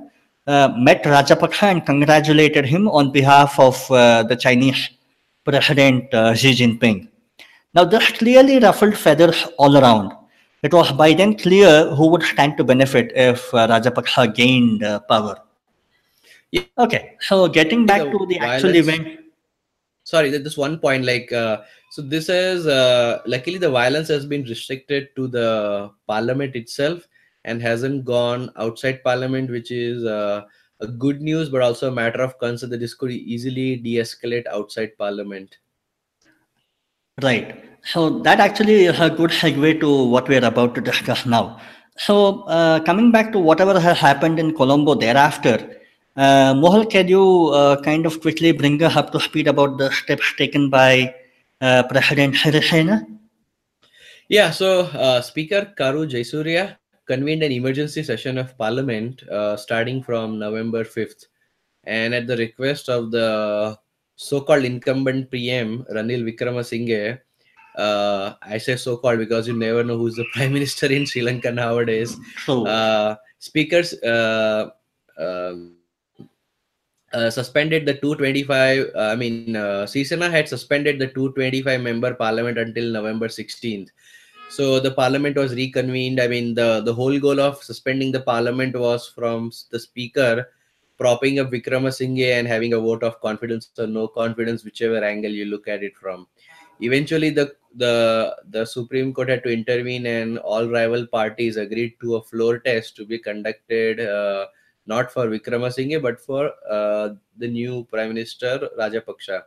uh, 0.46 0.72
met 0.76 1.04
Rajapaksa 1.04 1.64
and 1.64 1.84
congratulated 1.84 2.64
him 2.64 2.88
on 2.88 3.12
behalf 3.12 3.60
of 3.60 3.76
uh, 3.90 4.22
the 4.22 4.36
Chinese 4.36 4.88
President 5.44 6.12
uh, 6.14 6.34
Xi 6.34 6.52
Jinping. 6.52 7.08
Now, 7.74 7.84
this 7.84 8.10
clearly 8.12 8.58
ruffled 8.58 8.96
feathers 8.96 9.46
all 9.58 9.76
around 9.76 10.12
it 10.64 10.72
was 10.72 10.90
by 10.92 11.12
then 11.12 11.36
clear 11.36 11.94
who 11.94 12.06
would 12.06 12.22
stand 12.22 12.56
to 12.56 12.64
benefit 12.64 13.12
if 13.14 13.52
uh, 13.52 13.68
Rajapaksa 13.68 14.34
gained 14.34 14.82
uh, 14.82 15.00
power. 15.00 15.36
Yeah. 16.52 16.62
Okay, 16.78 17.16
so 17.20 17.48
getting 17.48 17.84
back 17.84 18.00
to 18.00 18.26
the 18.26 18.38
actual 18.38 18.74
event. 18.74 19.20
Sorry, 20.04 20.30
there's 20.30 20.56
one 20.56 20.78
point. 20.78 21.04
Like, 21.04 21.30
uh, 21.32 21.58
so 21.90 22.00
this 22.00 22.30
is 22.30 22.66
uh, 22.66 23.20
luckily 23.26 23.58
the 23.58 23.68
violence 23.68 24.08
has 24.08 24.24
been 24.24 24.44
restricted 24.44 25.08
to 25.16 25.28
the 25.28 25.90
parliament 26.06 26.56
itself 26.56 27.06
and 27.44 27.60
hasn't 27.60 28.04
gone 28.04 28.50
outside 28.56 29.02
parliament, 29.02 29.50
which 29.50 29.70
is 29.70 30.04
uh, 30.04 30.42
a 30.80 30.86
good 30.86 31.20
news, 31.20 31.48
but 31.48 31.62
also 31.62 31.88
a 31.88 31.94
matter 31.94 32.22
of 32.22 32.38
concern 32.38 32.70
that 32.70 32.80
this 32.80 32.94
could 32.94 33.10
easily 33.10 33.76
de-escalate 33.76 34.46
outside 34.46 34.96
parliament. 34.98 35.58
Right. 37.22 37.64
So 37.84 38.18
that 38.20 38.40
actually 38.40 38.86
is 38.86 38.98
a 38.98 39.10
good 39.10 39.30
segue 39.30 39.80
to 39.80 40.04
what 40.04 40.28
we 40.28 40.36
are 40.36 40.44
about 40.44 40.74
to 40.74 40.80
discuss 40.80 41.26
now. 41.26 41.60
So 41.96 42.42
uh, 42.42 42.80
coming 42.80 43.12
back 43.12 43.30
to 43.32 43.38
whatever 43.38 43.78
has 43.78 43.98
happened 43.98 44.38
in 44.38 44.54
Colombo 44.56 44.94
thereafter, 44.94 45.80
uh, 46.16 46.54
Mohal, 46.54 46.90
can 46.90 47.08
you 47.08 47.48
uh, 47.48 47.80
kind 47.82 48.06
of 48.06 48.20
quickly 48.20 48.52
bring 48.52 48.82
us 48.82 48.96
up 48.96 49.12
to 49.12 49.20
speed 49.20 49.46
about 49.46 49.78
the 49.78 49.90
steps 49.92 50.34
taken 50.36 50.70
by 50.70 51.14
uh, 51.60 51.82
President 51.84 52.34
Sirisena? 52.34 53.06
Yeah, 54.28 54.50
so 54.50 54.80
uh, 54.80 55.20
Speaker 55.20 55.72
Karu 55.78 56.10
Jayasuriya 56.10 56.76
convened 57.06 57.42
an 57.42 57.52
emergency 57.52 58.02
session 58.02 58.38
of 58.38 58.56
Parliament 58.56 59.23
uh, 59.28 59.56
starting 59.56 60.02
from 60.02 60.38
November 60.38 60.84
5th. 60.84 61.26
And 61.84 62.14
at 62.14 62.26
the 62.26 62.37
request 62.37 62.88
of 62.88 63.11
the 63.11 63.78
so-called 64.16 64.64
incumbent 64.64 65.30
PM, 65.30 65.84
Ranil 65.92 66.25
Wickremesinghe, 66.25 67.20
uh, 67.76 68.34
I 68.42 68.58
say 68.58 68.76
so 68.76 68.96
called 68.96 69.18
because 69.18 69.49
you 69.49 69.54
never 69.54 69.84
know 69.84 69.99
who's 69.99 70.14
the 70.14 70.25
prime 70.32 70.52
minister 70.52 70.87
in 70.87 71.06
Sri 71.06 71.23
Lanka 71.23 71.50
nowadays. 71.50 72.16
Oh. 72.49 72.66
Uh, 72.66 73.16
speakers 73.38 73.94
uh, 74.02 74.70
um, 75.18 75.76
uh, 77.12 77.30
suspended 77.30 77.87
the 77.87 77.94
225. 77.94 78.90
Uh, 78.94 78.99
I 78.99 79.16
mean, 79.16 79.56
uh, 79.56 79.87
Sirisena 79.87 80.30
had 80.30 80.49
suspended 80.49 80.99
the 80.99 81.08
225 81.08 81.80
member 81.80 82.14
parliament 82.14 82.58
until 82.58 82.90
November 82.90 83.28
16th. 83.28 83.88
So 84.48 84.78
the 84.78 84.92
parliament 84.92 85.36
was 85.36 85.54
reconvened. 85.54 86.20
I 86.20 86.28
mean, 86.28 86.54
the, 86.54 86.80
the 86.80 86.94
whole 86.94 87.18
goal 87.18 87.40
of 87.40 87.62
suspending 87.62 88.12
the 88.12 88.20
parliament 88.20 88.76
was 88.76 89.08
from 89.08 89.50
the 89.70 89.80
speaker 89.80 90.48
propping 90.96 91.40
up 91.40 91.50
Wickremesinghe 91.50 92.38
and 92.38 92.46
having 92.46 92.72
a 92.72 92.78
vote 92.78 93.02
of 93.02 93.20
confidence 93.20 93.70
or 93.78 93.86
no 93.86 94.06
confidence, 94.06 94.64
whichever 94.64 95.02
angle 95.02 95.30
you 95.30 95.46
look 95.46 95.66
at 95.66 95.82
it 95.82 95.96
from. 95.96 96.26
Eventually 96.80 97.30
the 97.30 97.54
the 97.76 98.36
the 98.50 98.64
supreme 98.64 99.12
court 99.12 99.28
had 99.28 99.42
to 99.42 99.52
intervene 99.52 100.06
and 100.06 100.38
all 100.38 100.68
rival 100.68 101.06
parties 101.06 101.56
agreed 101.56 101.94
to 102.00 102.16
a 102.16 102.22
floor 102.22 102.58
test 102.58 102.94
to 102.96 103.04
be 103.04 103.18
conducted 103.18 104.00
uh, 104.00 104.46
not 104.86 105.12
for 105.12 105.26
Wickremesinghe 105.26 106.00
but 106.00 106.20
for 106.20 106.52
uh, 106.70 107.10
the 107.38 107.48
new 107.48 107.84
prime 107.90 108.08
minister 108.08 108.68
Rajapaksa 108.78 109.42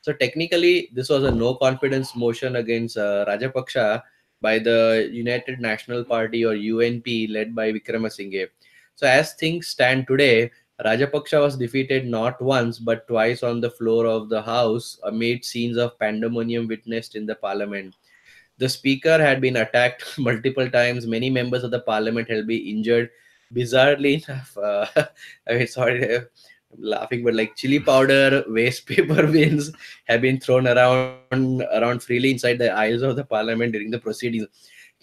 so 0.00 0.12
technically 0.12 0.90
this 0.92 1.08
was 1.08 1.24
a 1.24 1.30
no 1.30 1.54
confidence 1.54 2.16
motion 2.16 2.56
against 2.56 2.96
uh, 2.96 3.24
Rajapaksa 3.28 4.02
by 4.40 4.58
the 4.58 5.08
United 5.12 5.60
National 5.60 6.04
Party 6.04 6.44
or 6.44 6.54
UNP 6.54 7.30
led 7.30 7.54
by 7.54 7.72
Wickremesinghe 7.72 8.48
so 8.94 9.06
as 9.06 9.34
things 9.34 9.68
stand 9.68 10.06
today 10.06 10.50
Rajapaksa 10.84 11.40
was 11.40 11.56
defeated 11.56 12.06
not 12.06 12.40
once 12.40 12.78
but 12.78 13.08
twice 13.08 13.42
on 13.42 13.60
the 13.60 13.70
floor 13.70 14.06
of 14.06 14.28
the 14.28 14.40
House 14.40 15.00
amid 15.02 15.44
scenes 15.44 15.76
of 15.76 15.98
pandemonium 15.98 16.68
witnessed 16.68 17.16
in 17.16 17.26
the 17.26 17.34
parliament. 17.34 17.96
The 18.58 18.68
speaker 18.68 19.18
had 19.18 19.40
been 19.40 19.56
attacked 19.56 20.04
multiple 20.18 20.70
times. 20.70 21.04
Many 21.04 21.30
members 21.30 21.64
of 21.64 21.72
the 21.72 21.80
parliament 21.80 22.30
had 22.30 22.46
been 22.46 22.62
injured. 22.62 23.10
Bizarrely 23.52 24.24
enough, 24.24 24.56
uh, 24.56 24.86
I 25.48 25.54
mean, 25.54 25.66
sorry, 25.66 26.20
I'm 26.72 26.82
laughing, 26.82 27.24
but 27.24 27.34
like 27.34 27.56
chili 27.56 27.80
powder, 27.80 28.44
waste 28.48 28.86
paper 28.86 29.26
bins 29.32 29.70
have 30.04 30.20
been 30.20 30.40
thrown 30.40 30.66
around 30.66 31.62
around 31.72 32.02
freely 32.02 32.30
inside 32.30 32.58
the 32.58 32.70
aisles 32.70 33.02
of 33.02 33.16
the 33.16 33.24
parliament 33.24 33.72
during 33.72 33.90
the 33.90 33.98
proceedings. 33.98 34.46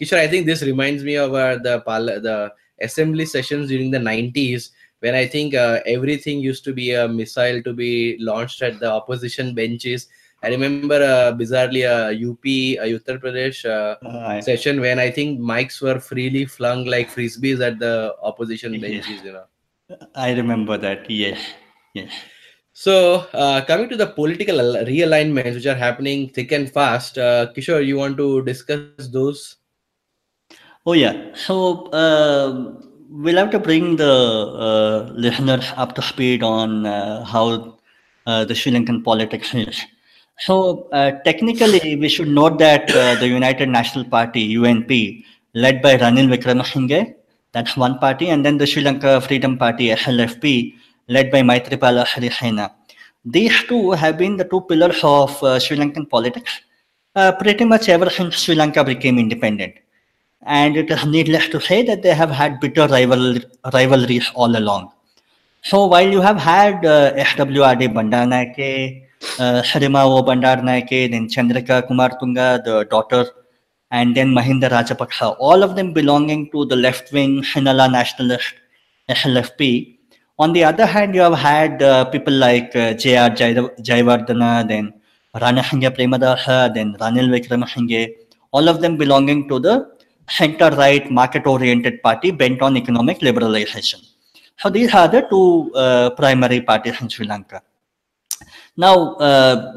Kishore, 0.00 0.18
I 0.18 0.28
think 0.28 0.46
this 0.46 0.62
reminds 0.62 1.02
me 1.02 1.16
of 1.16 1.34
uh, 1.34 1.56
the 1.56 1.82
the 2.22 2.52
assembly 2.80 3.24
sessions 3.24 3.68
during 3.68 3.90
the 3.90 3.98
90s 3.98 4.70
when 5.00 5.14
I 5.14 5.26
think 5.26 5.54
uh, 5.54 5.80
everything 5.86 6.40
used 6.40 6.64
to 6.64 6.72
be 6.72 6.92
a 6.92 7.08
missile 7.08 7.62
to 7.62 7.72
be 7.72 8.16
launched 8.18 8.62
at 8.62 8.80
the 8.80 8.90
opposition 8.90 9.54
benches. 9.54 10.08
I 10.42 10.48
remember 10.48 10.96
uh, 10.96 11.32
bizarrely 11.32 11.84
a 11.84 12.12
UP, 12.12 12.44
a 12.44 12.86
Uttar 12.98 13.18
Pradesh 13.18 13.64
uh, 13.64 14.40
session 14.40 14.80
when 14.80 14.98
I 14.98 15.10
think 15.10 15.40
mics 15.40 15.80
were 15.80 15.98
freely 15.98 16.44
flung 16.44 16.84
like 16.84 17.10
frisbees 17.10 17.60
at 17.66 17.78
the 17.78 18.14
opposition 18.22 18.80
benches. 18.80 19.22
You 19.24 19.32
know, 19.32 19.44
I 20.14 20.32
remember 20.32 20.76
that. 20.78 21.10
Yes, 21.10 21.38
yes. 21.94 22.10
So, 22.72 23.26
uh, 23.32 23.64
coming 23.64 23.88
to 23.88 23.96
the 23.96 24.08
political 24.08 24.56
realignments 24.56 25.54
which 25.54 25.66
are 25.66 25.74
happening 25.74 26.28
thick 26.28 26.52
and 26.52 26.70
fast, 26.70 27.18
uh, 27.18 27.52
Kishore, 27.56 27.86
you 27.86 27.96
want 27.96 28.16
to 28.18 28.42
discuss 28.44 29.08
those? 29.08 29.56
Oh 30.84 30.92
yeah. 30.92 31.34
So. 31.34 31.92
Um, 31.92 32.86
we'll 33.08 33.36
have 33.36 33.50
to 33.50 33.58
bring 33.58 33.96
the 33.96 34.12
uh, 34.12 35.12
listeners 35.14 35.72
up 35.76 35.94
to 35.94 36.02
speed 36.02 36.42
on 36.42 36.86
uh, 36.86 37.24
how 37.24 37.78
uh, 38.26 38.44
the 38.44 38.54
Sri 38.54 38.72
Lankan 38.72 39.04
politics 39.04 39.54
is. 39.54 39.80
So, 40.38 40.88
uh, 40.92 41.12
technically, 41.24 41.96
we 41.96 42.08
should 42.08 42.28
note 42.28 42.58
that 42.58 42.90
uh, 42.90 43.14
the 43.14 43.28
United 43.28 43.68
National 43.70 44.04
Party, 44.04 44.54
UNP, 44.54 45.24
led 45.54 45.80
by 45.80 45.96
Ranil 45.96 46.28
Wickremesinghe, 46.28 47.14
that's 47.56 47.76
one 47.76 47.98
party, 47.98 48.28
and 48.28 48.44
then 48.44 48.58
the 48.58 48.66
Sri 48.66 48.82
Lanka 48.82 49.20
Freedom 49.20 49.56
Party, 49.56 49.88
SLFP, 49.88 50.74
led 51.08 51.30
by 51.30 51.40
Maithripala 51.40 52.04
Sirisena. 52.12 52.70
These 53.24 53.64
two 53.64 53.92
have 53.92 54.18
been 54.18 54.36
the 54.36 54.44
two 54.44 54.60
pillars 54.70 55.00
of 55.02 55.42
uh, 55.42 55.58
Sri 55.58 55.76
Lankan 55.76 56.08
politics 56.08 56.60
pretty 57.40 57.64
much 57.64 57.88
ever 57.88 58.10
since 58.10 58.36
Sri 58.36 58.54
Lanka 58.54 58.84
became 58.84 59.18
independent 59.18 59.74
and 60.46 60.76
it 60.76 60.90
is 60.90 61.04
needless 61.06 61.48
to 61.48 61.60
say 61.60 61.82
that 61.82 62.02
they 62.02 62.14
have 62.14 62.30
had 62.30 62.60
bitter 62.60 62.86
rival, 62.86 63.38
rivalries 63.72 64.30
all 64.34 64.56
along. 64.56 64.92
So 65.62 65.86
while 65.86 66.08
you 66.08 66.20
have 66.20 66.38
had 66.38 66.86
uh, 66.86 67.14
SWRD 67.14 67.92
Bandaranaike, 67.96 69.02
uh, 69.40 69.62
Sirimavo 69.62 70.24
Bandaranaike, 70.24 71.10
then 71.10 71.28
Chandrika 71.28 71.88
Kumaratunga, 71.88 72.62
the 72.64 72.84
daughter, 72.84 73.26
and 73.90 74.16
then 74.16 74.32
Mahinda 74.32 74.68
Rajapaksa, 74.70 75.36
all 75.38 75.62
of 75.62 75.76
them 75.76 75.92
belonging 75.92 76.50
to 76.50 76.64
the 76.64 76.76
left 76.76 77.12
wing 77.12 77.42
Sinhala 77.42 77.90
nationalist 77.90 78.54
SLFP. 79.08 79.98
On 80.38 80.52
the 80.52 80.64
other 80.64 80.86
hand, 80.86 81.14
you 81.14 81.20
have 81.20 81.38
had 81.38 81.82
uh, 81.82 82.04
people 82.06 82.34
like 82.34 82.74
uh, 82.76 82.92
J.R. 82.94 83.30
Jayawardena, 83.30 84.68
then 84.68 84.92
Ranasinghe 85.34 85.96
Premadasa, 85.96 86.74
then 86.74 86.94
Ranil 86.94 87.28
Wickremesinghe, 87.28 88.14
all 88.52 88.68
of 88.68 88.80
them 88.80 88.96
belonging 88.96 89.48
to 89.48 89.58
the 89.58 89.96
center 90.28 90.70
right 90.70 91.10
market 91.10 91.46
oriented 91.46 92.02
party 92.02 92.30
bent 92.30 92.60
on 92.62 92.76
economic 92.76 93.20
liberalization. 93.20 94.04
So 94.58 94.70
these 94.70 94.94
are 94.94 95.08
the 95.08 95.22
two 95.30 95.72
uh, 95.74 96.10
primary 96.10 96.60
parties 96.60 97.00
in 97.00 97.08
Sri 97.08 97.26
Lanka. 97.26 97.62
Now, 98.76 99.14
uh, 99.14 99.76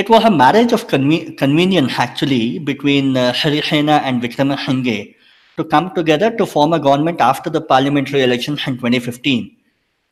it 0.00 0.08
was 0.12 0.24
a 0.24 0.30
marriage 0.42 0.72
of 0.76 0.86
conven- 0.92 1.36
convenience 1.42 1.92
actually 2.06 2.58
between 2.70 3.16
uh, 3.16 3.32
Sena 3.32 3.96
and 4.08 4.22
Wickremesinghe 4.22 5.14
to 5.56 5.64
come 5.64 5.94
together 5.94 6.30
to 6.38 6.46
form 6.46 6.72
a 6.72 6.78
government 6.78 7.20
after 7.20 7.50
the 7.50 7.60
parliamentary 7.60 8.22
elections 8.22 8.60
in 8.66 8.74
2015 8.74 9.56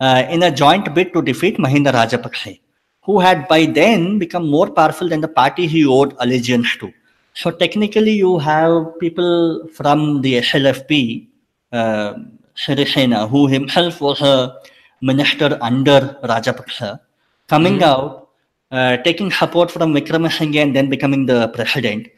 uh, 0.01 0.23
in 0.29 0.43
a 0.43 0.51
joint 0.51 0.93
bid 0.95 1.13
to 1.13 1.23
defeat 1.23 1.59
Mahinda 1.59 1.93
Rajapaksa, 1.93 2.59
who 3.05 3.21
had 3.21 3.47
by 3.49 3.65
then 3.67 4.19
become 4.19 4.49
more 4.51 4.69
powerful 4.71 5.09
than 5.09 5.21
the 5.21 5.29
party 5.29 5.67
he 5.67 5.87
owed 5.87 6.15
allegiance 6.19 6.77
to. 6.79 6.93
So 7.35 7.51
technically, 7.51 8.13
you 8.13 8.39
have 8.39 8.99
people 8.99 9.69
from 9.73 10.23
the 10.23 10.35
SLFP, 10.41 11.29
uh, 11.73 12.15
Sirisena, 12.57 13.29
who 13.29 13.47
himself 13.47 14.01
was 14.01 14.21
a 14.23 14.57
minister 15.03 15.59
under 15.61 16.17
Rajapaksa, 16.25 17.01
coming 17.47 17.79
Mhm. 17.79 17.83
out, 17.93 18.26
uh, 18.71 18.97
taking 18.99 19.31
support 19.31 19.71
from 19.71 19.95
Wickremesinghe 19.95 20.63
and 20.63 20.75
then 20.75 20.89
becoming 20.89 21.27
the 21.27 21.49
president. 21.49 22.09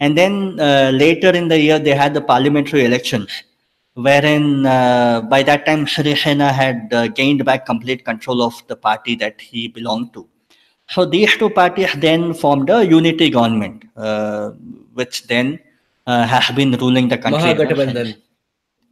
And 0.00 0.18
then 0.18 0.58
uh, 0.58 0.90
later 0.92 1.30
in 1.30 1.48
the 1.48 1.58
year, 1.58 1.78
they 1.78 1.94
had 1.94 2.12
the 2.14 2.20
parliamentary 2.20 2.84
elections, 2.84 3.30
wherein 3.94 4.66
uh, 4.66 5.20
by 5.20 5.42
that 5.44 5.64
time 5.64 5.86
Sirisena 5.86 6.52
had 6.52 6.92
uh, 6.92 7.08
gained 7.08 7.44
back 7.44 7.66
complete 7.66 8.04
control 8.04 8.42
of 8.42 8.54
the 8.66 8.74
party 8.74 9.14
that 9.16 9.40
he 9.40 9.68
belonged 9.68 10.12
to. 10.14 10.28
So 10.88 11.04
these 11.04 11.36
two 11.36 11.50
parties 11.50 11.92
then 11.96 12.34
formed 12.34 12.68
a 12.68 12.84
unity 12.84 13.30
government, 13.30 13.84
uh, 13.96 14.50
which 14.92 15.26
then 15.28 15.60
uh, 16.06 16.26
has 16.26 16.50
been 16.54 16.72
ruling 16.72 17.08
the 17.08 17.16
country. 17.16 17.40
Mahagathbandhan. 17.40 18.16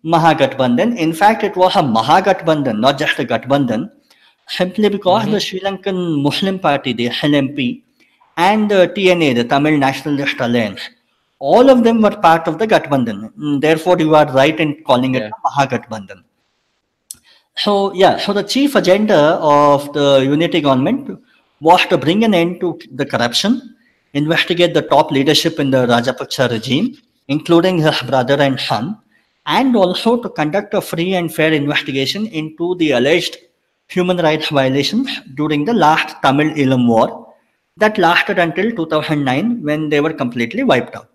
Mahagatbandhan. 0.05 0.97
In 0.97 1.13
fact, 1.13 1.43
it 1.43 1.57
was 1.57 1.75
a 1.77 1.81
Mahagatbandhan, 1.81 2.79
not 2.79 2.99
just 2.99 3.19
a 3.19 3.25
Gatbandhan, 3.25 3.91
simply 4.59 4.89
because 4.89 5.25
Mhm. 5.25 5.33
the 5.33 5.41
Sri 5.41 5.61
Lankan 5.61 5.99
Muslim 6.23 6.59
Party, 6.59 6.93
the 6.93 7.07
SLMP, 7.07 7.83
and 8.37 8.71
the 8.71 8.89
TNA, 8.97 9.35
the 9.35 9.45
Tamil 9.45 9.77
Nationalist 9.79 10.41
Alliance, 10.41 10.83
all 11.39 11.71
of 11.71 11.85
them 11.85 12.03
were 12.03 12.17
part 12.27 12.49
of 12.49 12.59
the 12.59 12.67
Gatbandhan. 12.67 13.31
Mm, 13.39 13.61
Therefore, 13.61 13.97
you 13.99 14.15
are 14.15 14.27
right 14.33 14.59
in 14.61 14.83
calling 14.85 15.15
it 15.15 15.23
Yeah. 15.23 15.31
Mahagatbandhan. 15.47 16.21
So, 17.57 17.93
yeah, 17.95 18.17
so 18.17 18.33
the 18.33 18.43
chief 18.43 18.75
agenda 18.75 19.19
of 19.41 19.93
the 19.93 20.21
unity 20.25 20.61
government 20.61 21.19
was 21.61 21.85
to 21.87 21.99
bring 21.99 22.25
an 22.25 22.35
end 22.35 22.61
to 22.61 22.79
the 22.95 23.07
corruption, 23.07 23.77
investigate 24.15 24.75
the 24.75 24.83
top 24.83 25.11
leadership 25.11 25.61
in 25.61 25.71
the 25.71 25.87
Rajapaksa 25.87 26.51
regime, 26.51 26.97
including 27.29 27.79
his 27.79 28.01
brother 28.03 28.39
and 28.41 28.59
son, 28.59 28.97
and 29.47 29.77
also 29.77 30.17
to 30.23 30.29
conduct 30.29 30.75
a 30.75 30.81
free 30.81 31.15
and 31.15 31.35
fair 31.35 31.53
investigation 31.53 32.27
into 32.27 32.75
the 32.77 32.93
alleged 32.93 33.37
human 33.91 34.19
rights 34.19 34.49
violations 34.49 35.21
during 35.35 35.65
the 35.65 35.75
last 35.75 36.17
Tamil 36.23 36.51
Eelam 36.55 36.87
War 36.87 37.35
that 37.77 37.99
lasted 37.99 38.39
until 38.39 38.71
2009 38.71 39.63
when 39.63 39.89
they 39.89 40.01
were 40.01 40.13
completely 40.13 40.63
wiped 40.63 40.95
out. 40.95 41.09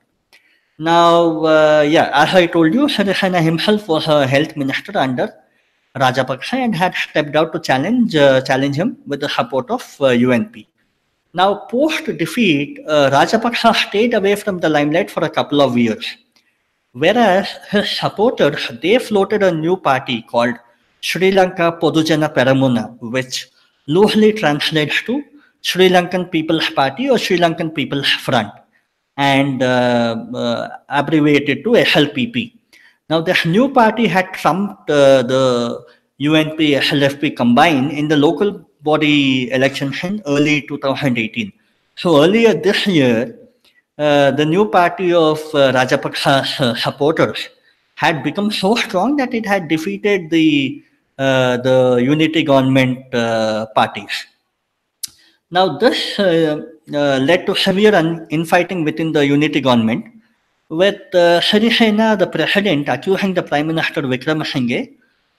Now, 0.77 1.45
uh, 1.45 1.81
yeah, 1.87 2.09
as 2.13 2.35
I 2.35 2.47
told 2.47 2.73
you, 2.73 2.87
Sirisena 2.87 3.41
himself 3.41 3.87
was 3.87 4.07
a 4.07 4.27
health 4.27 4.57
minister 4.57 4.97
under 4.97 5.33
Rajapaksa 5.95 6.55
and 6.55 6.75
had 6.75 6.93
stepped 6.95 7.35
out 7.35 7.53
to 7.53 7.59
challenge 7.59 8.15
uh, 8.15 8.41
challenge 8.41 8.75
him 8.75 8.97
with 9.07 9.21
the 9.21 9.29
support 9.29 9.71
of 9.71 9.81
uh, 10.01 10.07
UNP. 10.07 10.67
Now, 11.33 11.49
post 11.71 12.05
defeat, 12.17 12.79
uh, 12.87 13.09
Rajapaksa 13.09 13.73
stayed 13.87 14.13
away 14.13 14.35
from 14.35 14.59
the 14.59 14.67
limelight 14.67 15.09
for 15.09 15.23
a 15.23 15.29
couple 15.29 15.61
of 15.61 15.77
years, 15.77 16.05
whereas 16.91 17.47
his 17.71 17.89
supporters 17.89 18.69
they 18.81 18.97
floated 18.99 19.43
a 19.43 19.51
new 19.53 19.77
party 19.77 20.23
called 20.23 20.55
Sri 21.07 21.31
Lanka 21.31 21.77
Podujana 21.79 22.33
Peramuna, 22.33 22.97
which 22.99 23.47
loosely 23.87 24.33
translates 24.33 25.03
to 25.03 25.23
Sri 25.61 25.87
Lankan 25.87 26.31
People's 26.31 26.67
Party 26.71 27.09
or 27.11 27.19
Sri 27.19 27.37
Lankan 27.37 27.75
People's 27.75 28.09
Front, 28.09 28.51
and 29.15 29.61
uh, 29.61 30.15
uh, 30.33 30.67
abbreviated 30.89 31.63
to 31.63 31.71
SLPP. 31.89 32.53
Now, 33.07 33.21
this 33.21 33.45
new 33.45 33.69
party 33.71 34.07
had 34.07 34.33
trumped 34.33 34.89
uh, 34.89 35.21
the 35.21 35.85
UNP 36.19 36.59
SLFP 36.87 37.37
combined 37.37 37.91
in 37.91 38.07
the 38.07 38.17
local 38.17 38.67
body 38.81 39.51
elections 39.51 40.03
in 40.03 40.23
early 40.25 40.63
2018. 40.63 41.53
So, 41.95 42.23
earlier 42.23 42.55
this 42.55 42.87
year, 42.87 43.37
uh, 43.99 44.31
the 44.31 44.45
new 44.45 44.67
party 44.67 45.13
of 45.13 45.37
uh, 45.53 45.71
Rajapaksa's 45.71 46.59
uh, 46.59 46.75
supporters 46.75 47.49
had 47.93 48.23
become 48.23 48.49
so 48.49 48.73
strong 48.75 49.15
that 49.17 49.35
it 49.35 49.45
had 49.45 49.67
defeated 49.67 50.31
the 50.31 50.81
the 51.17 51.99
unity 52.01 52.43
government 52.43 53.13
uh, 53.13 53.67
parties. 53.75 54.25
Now, 55.51 55.77
this 55.77 56.19
uh, 56.19 56.61
uh, 56.93 57.19
led 57.19 57.45
to 57.45 57.55
severe 57.55 57.93
infighting 58.29 58.83
within 58.83 59.11
the 59.11 59.25
unity 59.25 59.61
government, 59.61 60.05
with 60.69 61.01
uh, 61.13 61.39
Sirisena, 61.41 62.17
the 62.17 62.27
president, 62.27 62.89
accusing 62.89 63.33
the 63.33 63.43
Prime 63.43 63.67
Minister 63.67 64.01
Wickremesinghe 64.01 64.95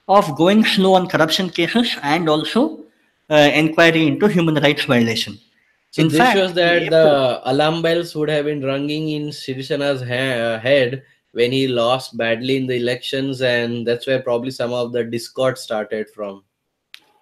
of 0.09 0.37
going 0.37 0.65
slow 0.65 0.95
on 0.95 1.09
corruption 1.09 1.51
cases 1.51 1.97
and 2.03 2.29
also 2.29 2.85
uh, 3.29 3.51
inquiry 3.53 4.07
into 4.07 4.29
human 4.29 4.55
rights 4.55 4.85
violation. 4.85 5.39
So 5.91 6.03
In 6.03 6.09
this 6.09 6.19
fact, 6.19 6.37
shows 6.37 6.55
that 6.55 6.91
the 6.91 7.41
alarm 7.51 7.83
bells 7.83 8.15
would 8.15 8.29
have 8.29 8.45
been 8.45 8.63
ringing 8.63 9.09
in 9.11 9.33
Sirisena's 9.33 10.01
ha- 10.01 10.59
head 10.59 11.03
when 11.37 11.53
he 11.53 11.69
lost 11.69 12.17
badly 12.17 12.57
in 12.57 12.67
the 12.67 12.77
elections, 12.77 13.43
and 13.43 13.87
that's 13.87 14.07
where 14.07 14.23
probably 14.23 14.51
some 14.51 14.73
of 14.73 14.93
the 14.93 15.05
discord 15.05 15.59
started 15.59 16.09
from. 16.09 16.43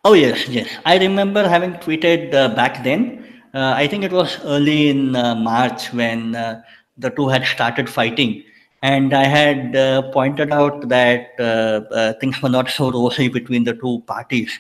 Oh 0.05 0.13
yes, 0.13 0.49
yes. 0.49 0.69
I 0.87 0.99
remember 0.99 1.49
having 1.49 1.73
tweeted 1.85 2.33
uh, 2.33 2.55
back 2.55 2.85
then. 2.85 3.43
Uh, 3.53 3.73
I 3.77 3.89
think 3.89 4.05
it 4.05 4.13
was 4.13 4.39
early 4.45 4.89
in 4.89 5.17
uh, 5.17 5.35
March 5.35 5.93
when 5.93 6.37
uh, 6.37 6.63
the 6.97 7.11
two 7.11 7.27
had 7.29 7.45
started 7.45 7.91
fighting, 7.91 8.45
and 8.83 9.13
I 9.13 9.25
had 9.25 9.75
uh, 9.75 10.03
pointed 10.13 10.53
out 10.53 10.89
that 10.89 11.41
uh, 11.41 12.13
things 12.21 12.41
were 12.41 12.55
not 12.57 12.71
so 12.71 12.93
rosy 12.93 13.29
between 13.29 13.65
the 13.65 13.75
two 13.75 14.05
parties. 14.07 14.57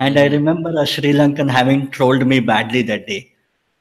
And 0.00 0.18
I 0.18 0.28
remember 0.28 0.72
a 0.80 0.86
Sri 0.86 1.12
Lankan 1.12 1.50
having 1.50 1.90
trolled 1.90 2.26
me 2.26 2.40
badly 2.40 2.82
that 2.82 3.06
day. 3.06 3.32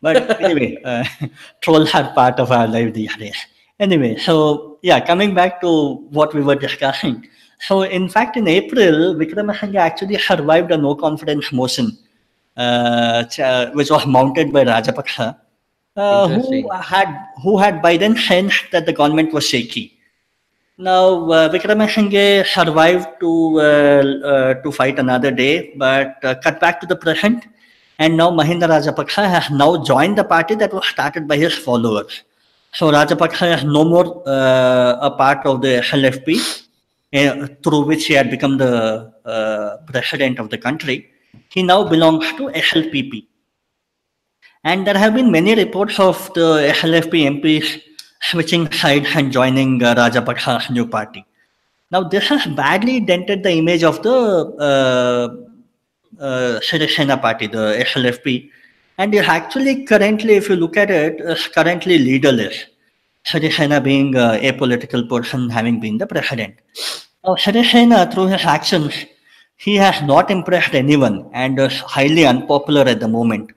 But 0.02 0.42
anyway, 0.42 0.82
uh, 0.84 1.06
trolls 1.62 1.96
are 1.96 2.14
part 2.14 2.42
of 2.42 2.52
our 2.52 2.68
life 2.68 2.94
these 2.94 3.16
days. 3.16 3.38
Anyway, 3.80 4.18
so 4.18 4.78
yeah, 4.82 5.00
coming 5.00 5.34
back 5.34 5.62
to 5.62 5.96
what 6.12 6.34
we 6.34 6.42
were 6.42 6.56
discussing. 6.56 7.28
So, 7.60 7.84
in 7.84 8.10
fact, 8.10 8.36
in 8.36 8.48
April, 8.48 9.16
Wickremesinghe 9.16 9.76
actually 9.76 10.18
survived 10.18 10.72
a 10.72 10.78
no 10.78 10.96
confidence 10.96 11.52
motion, 11.52 11.98
uh, 12.58 13.24
which 13.74 13.90
was 13.90 14.06
mounted 14.06 14.52
by 14.52 14.66
Rajapaksa, 14.66 15.38
uh, 15.96 16.28
who 16.28 16.70
had 16.72 17.08
who 17.42 17.58
had 17.58 17.82
by 17.82 17.98
then 17.98 18.18
sensed 18.18 18.66
that 18.72 18.86
the 18.86 18.94
government 18.94 19.34
was 19.34 19.48
shaky. 19.48 19.98
Now, 20.78 21.30
uh, 21.32 21.50
Wickremesinghe 21.50 22.46
survived 22.46 23.08
to 23.22 23.60
uh, 23.60 24.04
uh, 24.28 24.54
to 24.56 24.72
fight 24.72 25.00
another 25.00 25.32
day, 25.32 25.74
but 25.78 26.24
uh, 26.26 26.36
cut 26.44 26.60
back 26.60 26.82
to 26.82 26.88
the 26.88 26.96
present, 26.96 27.46
and 28.00 28.18
now 28.18 28.30
Mahinda 28.30 28.68
Rajapaksa 28.68 29.30
has 29.30 29.50
now 29.52 29.84
joined 29.84 30.18
the 30.18 30.24
party 30.24 30.56
that 30.56 30.74
was 30.74 30.88
started 30.88 31.28
by 31.28 31.38
his 31.38 31.54
followers. 31.54 32.24
So 32.74 32.92
Rajapaksa 32.92 33.58
is 33.58 33.64
no 33.64 33.86
more 33.86 34.28
uh, 34.28 34.98
a 35.00 35.12
part 35.12 35.46
of 35.46 35.62
the 35.62 35.84
SLFP, 35.88 36.64
uh, 37.14 37.48
through 37.64 37.86
which 37.86 38.08
he 38.08 38.14
had 38.14 38.32
become 38.32 38.58
the 38.58 39.14
uh, 39.26 39.78
president 39.86 40.40
of 40.40 40.50
the 40.50 40.58
country. 40.58 41.08
He 41.50 41.62
now 41.62 41.84
belongs 41.84 42.26
to 42.38 42.50
SLPP. 42.50 43.28
And 44.64 44.88
there 44.88 44.98
have 44.98 45.14
been 45.14 45.32
many 45.32 45.54
reports 45.54 46.00
of 46.00 46.34
the 46.34 46.74
SLFP 46.74 47.42
MPs 47.42 47.82
switching 48.22 48.72
sides 48.72 49.08
and 49.14 49.32
joining 49.32 49.84
uh, 49.84 49.94
Rajapaksa's 49.94 50.72
new 50.72 50.88
party. 50.88 51.24
Now, 51.92 52.02
this 52.02 52.28
has 52.30 52.48
badly 52.48 53.02
dented 53.02 53.44
the 53.44 53.52
image 53.52 53.84
of 53.84 54.02
the 54.02 54.10
uh, 54.60 56.24
uh, 56.24 57.18
party, 57.18 57.46
the 57.46 57.86
SLFP, 57.86 58.50
and 58.98 59.14
is 59.14 59.28
actually 59.28 59.86
currently, 59.86 60.36
if 60.36 60.50
you 60.50 60.56
look 60.56 60.78
at 60.78 60.92
it, 60.92 61.20
is 61.20 61.48
currently 61.48 61.98
leaderless. 61.98 62.66
Sirisena 63.26 63.82
being 63.84 64.16
uh, 64.16 64.38
a 64.42 64.52
political 64.52 65.08
person, 65.08 65.50
having 65.50 65.80
been 65.80 65.98
the 65.98 66.06
president. 66.08 66.56
Now, 67.24 67.36
Sirisena, 67.36 68.14
through 68.14 68.28
his 68.28 68.44
actions, 68.44 68.94
he 69.56 69.76
has 69.76 70.02
not 70.04 70.30
impressed 70.30 70.74
anyone 70.74 71.30
and 71.34 71.58
is 71.60 71.80
highly 71.80 72.26
unpopular 72.26 72.82
at 72.82 73.00
the 73.00 73.08
moment. 73.08 73.52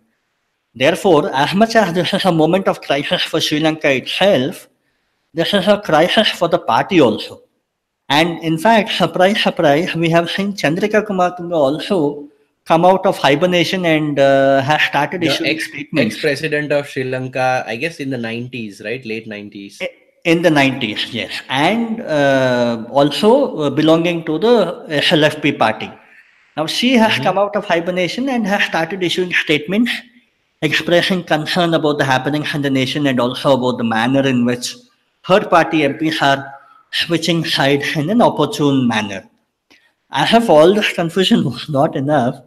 Therefore, 0.74 1.30
as 1.34 1.54
much 1.54 1.74
as 1.74 1.92
this 1.94 2.12
is 2.12 2.24
a 2.24 2.32
moment 2.32 2.68
of 2.68 2.80
crisis 2.80 3.22
for 3.22 3.40
Sri 3.40 3.60
Lanka 3.60 3.90
itself, 3.92 4.68
this 5.34 5.52
is 5.52 5.66
a 5.66 5.80
crisis 5.80 6.28
for 6.28 6.48
the 6.48 6.58
party 6.58 7.00
also. 7.00 7.42
And 8.08 8.38
in 8.42 8.56
fact, 8.56 8.92
surprise, 8.92 9.42
surprise, 9.42 9.94
we 9.94 10.10
have 10.10 10.30
seen 10.30 10.52
Chandrika 10.52 11.04
Kumaratunga 11.04 11.54
also 11.54 12.28
come 12.66 12.84
out 12.84 13.06
of 13.06 13.16
hibernation 13.16 13.84
and 13.86 14.18
uh, 14.18 14.60
has 14.62 14.82
started 14.82 15.20
The 15.20 15.26
issuing 15.28 15.50
ex, 15.50 15.68
statements 15.68 16.14
ex-president 16.16 16.72
of 16.72 16.88
Sri 16.88 17.04
Lanka, 17.04 17.64
I 17.66 17.76
guess 17.76 18.00
in 18.00 18.10
the 18.10 18.16
90s, 18.16 18.84
right? 18.84 19.04
Late 19.04 19.28
90s. 19.28 19.80
in 20.24 20.42
the 20.42 20.50
90s, 20.50 21.12
yes. 21.12 21.40
And 21.48 22.00
uh, 22.00 22.84
also 22.90 23.56
uh, 23.58 23.70
belonging 23.70 24.24
to 24.24 24.38
the 24.40 24.84
SLFP 24.88 25.56
party. 25.58 25.90
Now, 26.56 26.66
she 26.66 26.94
has 27.02 27.12
Mhm. 27.12 27.22
come 27.22 27.38
out 27.38 27.54
of 27.54 27.64
hibernation 27.66 28.28
and 28.28 28.46
has 28.46 28.62
started 28.64 29.02
issuing 29.08 29.32
statements 29.44 29.92
expressing 30.62 31.22
concern 31.22 31.74
about 31.74 31.98
the 31.98 32.04
happenings 32.04 32.52
in 32.54 32.62
the 32.62 32.70
nation 32.70 33.06
and 33.06 33.20
also 33.20 33.52
about 33.58 33.78
the 33.78 33.84
manner 33.84 34.26
in 34.26 34.44
which 34.44 34.74
third 35.28 35.48
party 35.50 35.84
MPs 35.84 36.20
are 36.22 36.40
switching 36.90 37.44
sides 37.44 37.94
in 37.94 38.10
an 38.10 38.20
opportune 38.22 38.88
manner. 38.88 39.22
As 40.10 40.32
if 40.32 40.48
all 40.48 40.74
this 40.74 40.92
confusion 40.92 41.44
was 41.44 41.68
not 41.68 41.94
enough, 41.94 42.40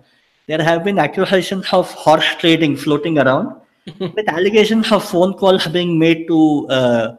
there 0.50 0.64
have 0.64 0.84
been 0.84 0.98
accusations 0.98 1.68
of 1.72 1.92
horse 2.04 2.30
trading 2.42 2.76
floating 2.76 3.20
around, 3.20 3.48
with 4.00 4.28
allegations 4.28 4.92
of 4.92 5.08
phone 5.08 5.34
calls 5.42 5.68
being 5.68 5.98
made 6.00 6.28
to 6.28 6.68
uh, 6.70 7.16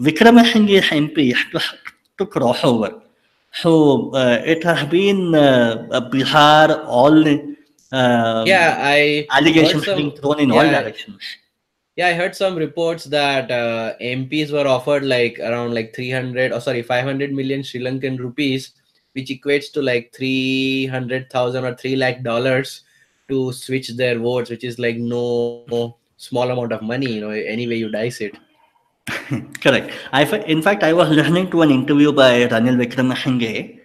Wickremesinghe's 0.00 0.88
MP 0.88 1.34
to, 1.52 1.60
to 2.18 2.24
cross 2.24 2.64
over. 2.64 2.90
So 3.52 4.10
uh, 4.14 4.40
it 4.44 4.64
has 4.64 4.88
been 4.88 5.34
uh, 5.34 5.88
a 5.90 6.00
bizarre, 6.00 6.82
all 6.84 7.28
uh, 7.92 8.44
yeah, 8.46 8.78
I 8.80 9.26
allegations 9.30 9.84
some- 9.84 9.98
being 9.98 10.12
thrown 10.12 10.40
in 10.40 10.50
all 10.50 10.62
directions. 10.62 11.22
Yeah, 11.96 12.06
I 12.06 12.14
heard 12.14 12.34
some 12.34 12.56
reports 12.56 13.04
that 13.04 13.50
uh, 13.50 13.94
MPs 14.00 14.52
were 14.52 14.66
offered 14.66 15.04
like 15.04 15.38
around 15.38 15.74
like 15.74 15.94
300 15.94 16.50
or 16.52 16.60
sorry 16.60 16.82
500 16.82 17.30
million 17.30 17.62
Sri 17.62 17.80
Lankan 17.80 18.18
rupees, 18.18 18.72
which 19.12 19.28
equates 19.28 19.72
to 19.72 19.82
like 19.82 20.12
300,000 20.14 21.64
or 21.64 21.74
3 21.74 21.96
lakh 21.96 22.22
dollars 22.22 22.82
to 23.28 23.52
switch 23.52 23.88
their 23.96 24.18
votes, 24.18 24.50
which 24.50 24.64
is 24.64 24.78
like 24.78 24.96
no 24.96 25.96
small 26.16 26.50
amount 26.50 26.72
of 26.72 26.82
money, 26.82 27.12
you 27.12 27.20
know, 27.20 27.30
any 27.30 27.66
way 27.66 27.76
you 27.76 27.90
dice 27.90 28.20
it. 28.20 28.36
Correct. 29.60 29.92
I, 30.12 30.24
in 30.46 30.62
fact, 30.62 30.82
I 30.82 30.92
was 30.92 31.08
listening 31.08 31.50
to 31.50 31.62
an 31.62 31.70
interview 31.70 32.12
by 32.12 32.46
Ranil 32.48 32.76
Wickremesinghe, 32.76 33.80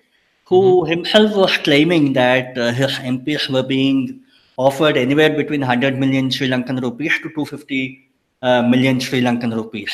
who 0.45 0.85
himself 0.85 1.35
was 1.35 1.57
claiming 1.57 2.13
that 2.13 2.57
uh, 2.57 2.71
his 2.71 2.91
MPs 2.99 3.49
were 3.49 3.63
being 3.63 4.21
offered 4.57 4.97
anywhere 4.97 5.31
between 5.35 5.61
100 5.61 5.97
million 5.97 6.29
Sri 6.31 6.47
Lankan 6.47 6.81
rupees 6.81 7.13
to 7.19 7.29
250 7.29 8.09
uh, 8.41 8.61
million 8.63 8.99
Sri 8.99 9.21
Lankan 9.21 9.53
rupees, 9.55 9.91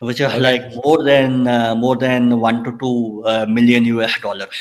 which 0.00 0.20
are 0.20 0.30
Okay. 0.30 0.40
like 0.40 0.64
more 0.84 1.02
than 1.04 1.46
uh, 1.46 1.74
more 1.74 1.96
than 1.96 2.40
one 2.40 2.64
to 2.64 2.72
two 2.82 3.22
uh, 3.26 3.46
million 3.46 3.84
US 3.96 4.18
dollars. 4.20 4.56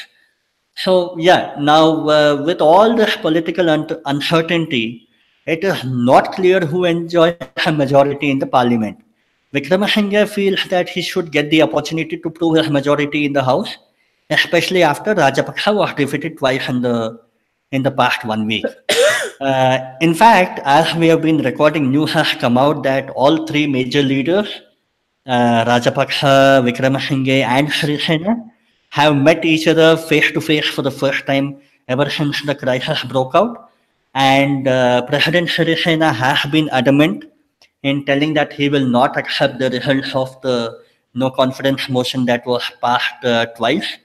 So 0.76 1.16
yeah, 1.18 1.56
now 1.60 1.84
uh, 2.08 2.42
with 2.46 2.62
all 2.62 2.96
this 2.96 3.16
political 3.18 3.70
un- 3.70 4.02
uncertainty, 4.06 5.08
it 5.46 5.64
is 5.64 5.84
not 5.86 6.34
clear 6.34 6.60
who 6.62 6.86
enjoys 6.86 7.36
a 7.66 7.72
majority 7.72 8.30
in 8.32 8.40
the 8.40 8.48
parliament. 8.48 8.98
Wickremesinghe 9.54 10.28
feels 10.30 10.64
that 10.70 10.88
he 10.90 11.02
should 11.02 11.32
get 11.32 11.50
the 11.50 11.62
opportunity 11.64 12.18
to 12.18 12.30
prove 12.30 12.58
his 12.58 12.70
majority 12.70 13.26
in 13.26 13.34
the 13.34 13.44
house, 13.44 13.78
especially 14.30 14.84
after 14.84 15.16
Rajapaksa 15.16 15.74
was 15.76 15.94
defeated 15.96 16.38
twice 16.38 16.70
in 16.70 16.82
the 16.82 17.20
in 17.72 17.82
the 17.84 17.92
past 17.92 18.26
one 18.26 18.46
week. 18.46 18.66
Uh, 19.42 19.96
in 20.02 20.14
fact, 20.14 20.60
as 20.66 20.94
we 20.96 21.08
have 21.08 21.22
been 21.22 21.38
recording, 21.38 21.90
news 21.90 22.12
has 22.12 22.30
come 22.42 22.58
out 22.58 22.84
that 22.84 23.10
all 23.12 23.48
three 23.48 23.66
major 23.66 24.02
leaders, 24.02 24.50
uh, 25.30 25.64
Rajapaksa, 25.66 26.64
Wickremesinghe, 26.66 27.44
and 27.44 27.68
Sirisena, 27.70 28.50
have 28.90 29.16
met 29.16 29.46
each 29.46 29.68
other 29.68 29.96
face 29.96 30.32
to 30.32 30.42
face 30.42 30.68
for 30.68 30.82
the 30.82 30.92
first 30.92 31.26
time 31.28 31.62
ever 31.88 32.10
since 32.10 32.42
the 32.42 32.56
crisis 32.56 33.04
broke 33.04 33.36
out. 33.36 33.70
And 34.16 34.68
uh, 34.68 35.04
President 35.06 35.50
Sirisena 35.50 36.14
has 36.14 36.52
been 36.52 36.68
adamant 36.70 37.26
in 37.84 38.06
telling 38.06 38.34
that 38.34 38.52
he 38.52 38.70
will 38.70 38.88
not 38.88 39.18
accept 39.18 39.60
the 39.60 39.70
results 39.70 40.16
of 40.16 40.42
the 40.42 40.80
no 41.14 41.30
confidence 41.30 41.88
motion 41.90 42.26
that 42.26 42.46
was 42.46 42.64
passed 42.82 43.24
uh, 43.24 43.46
twice, 43.58 43.98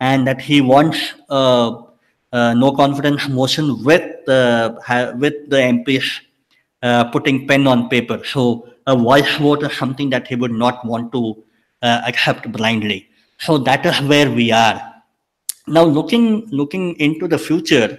and 0.00 0.26
that 0.26 0.40
he 0.40 0.60
wants 0.60 1.12
uh, 1.28 1.82
uh, 2.32 2.54
no 2.54 2.72
confidence 2.72 3.28
motion 3.28 3.84
with 3.84 4.28
uh, 4.28 4.74
with 5.18 5.34
the 5.50 5.56
MPs 5.56 6.20
uh, 6.82 7.04
putting 7.04 7.46
pen 7.46 7.66
on 7.66 7.88
paper. 7.88 8.22
So 8.24 8.71
a 8.86 8.96
voice 8.96 9.36
vote 9.36 9.62
is 9.62 9.72
something 9.76 10.10
that 10.10 10.26
he 10.26 10.34
would 10.34 10.52
not 10.52 10.84
want 10.84 11.12
to 11.12 11.42
uh, 11.82 12.02
accept 12.06 12.50
blindly. 12.52 13.08
So 13.38 13.58
that 13.58 13.84
is 13.86 14.00
where 14.02 14.30
we 14.30 14.52
are 14.52 14.80
now. 15.66 15.84
Looking 15.84 16.48
looking 16.50 16.94
into 17.00 17.28
the 17.28 17.38
future, 17.38 17.98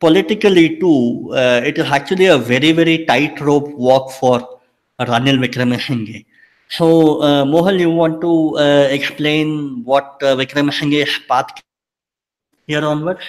politically 0.00 0.78
too, 0.78 1.30
uh, 1.32 1.62
it 1.64 1.78
is 1.78 1.90
actually 1.90 2.26
a 2.26 2.38
very 2.38 2.72
very 2.72 3.04
tightrope 3.06 3.68
walk 3.70 4.12
for 4.12 4.60
Ranil 5.00 5.38
Wickremesinghe. 5.38 6.26
So 6.68 7.20
uh, 7.22 7.44
Mohal, 7.44 7.78
you 7.78 7.90
want 7.90 8.20
to 8.20 8.56
uh, 8.56 8.88
explain 8.90 9.84
what 9.84 10.18
uh, 10.22 10.36
Wickremesinghe's 10.36 11.18
path 11.28 11.50
here 12.66 12.84
onwards? 12.84 13.22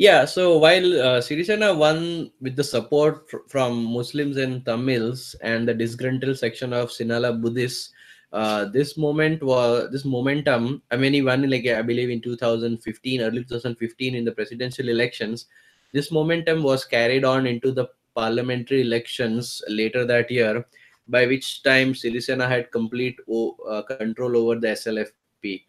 Yeah, 0.00 0.24
so 0.24 0.56
while 0.56 0.94
uh, 1.00 1.20
Sirisena 1.20 1.76
won 1.76 2.30
with 2.40 2.56
the 2.56 2.64
support 2.64 3.28
fr- 3.28 3.44
from 3.48 3.84
Muslims 3.84 4.38
and 4.38 4.64
Tamils 4.64 5.34
and 5.42 5.68
the 5.68 5.74
disgruntled 5.74 6.38
section 6.38 6.72
of 6.72 6.88
Sinhala 6.88 7.38
Buddhists, 7.38 7.92
uh, 8.32 8.64
this 8.64 8.96
moment 8.96 9.42
was 9.42 9.90
this 9.92 10.06
momentum. 10.06 10.80
I 10.90 10.96
mean, 10.96 11.12
he 11.12 11.20
won 11.20 11.50
like 11.50 11.66
I 11.66 11.82
believe 11.82 12.08
in 12.08 12.22
2015, 12.22 13.20
early 13.20 13.44
2015 13.44 14.14
in 14.14 14.24
the 14.24 14.32
presidential 14.32 14.88
elections. 14.88 15.46
This 15.92 16.10
momentum 16.10 16.62
was 16.62 16.86
carried 16.86 17.24
on 17.24 17.46
into 17.46 17.70
the 17.70 17.88
parliamentary 18.14 18.80
elections 18.80 19.60
later 19.68 20.06
that 20.06 20.30
year, 20.30 20.64
by 21.08 21.26
which 21.26 21.62
time 21.62 21.92
Sirisena 21.92 22.48
had 22.48 22.70
complete 22.72 23.18
o- 23.28 23.56
uh, 23.68 23.82
control 23.82 24.34
over 24.38 24.58
the 24.58 24.68
SLFP. 24.70 25.66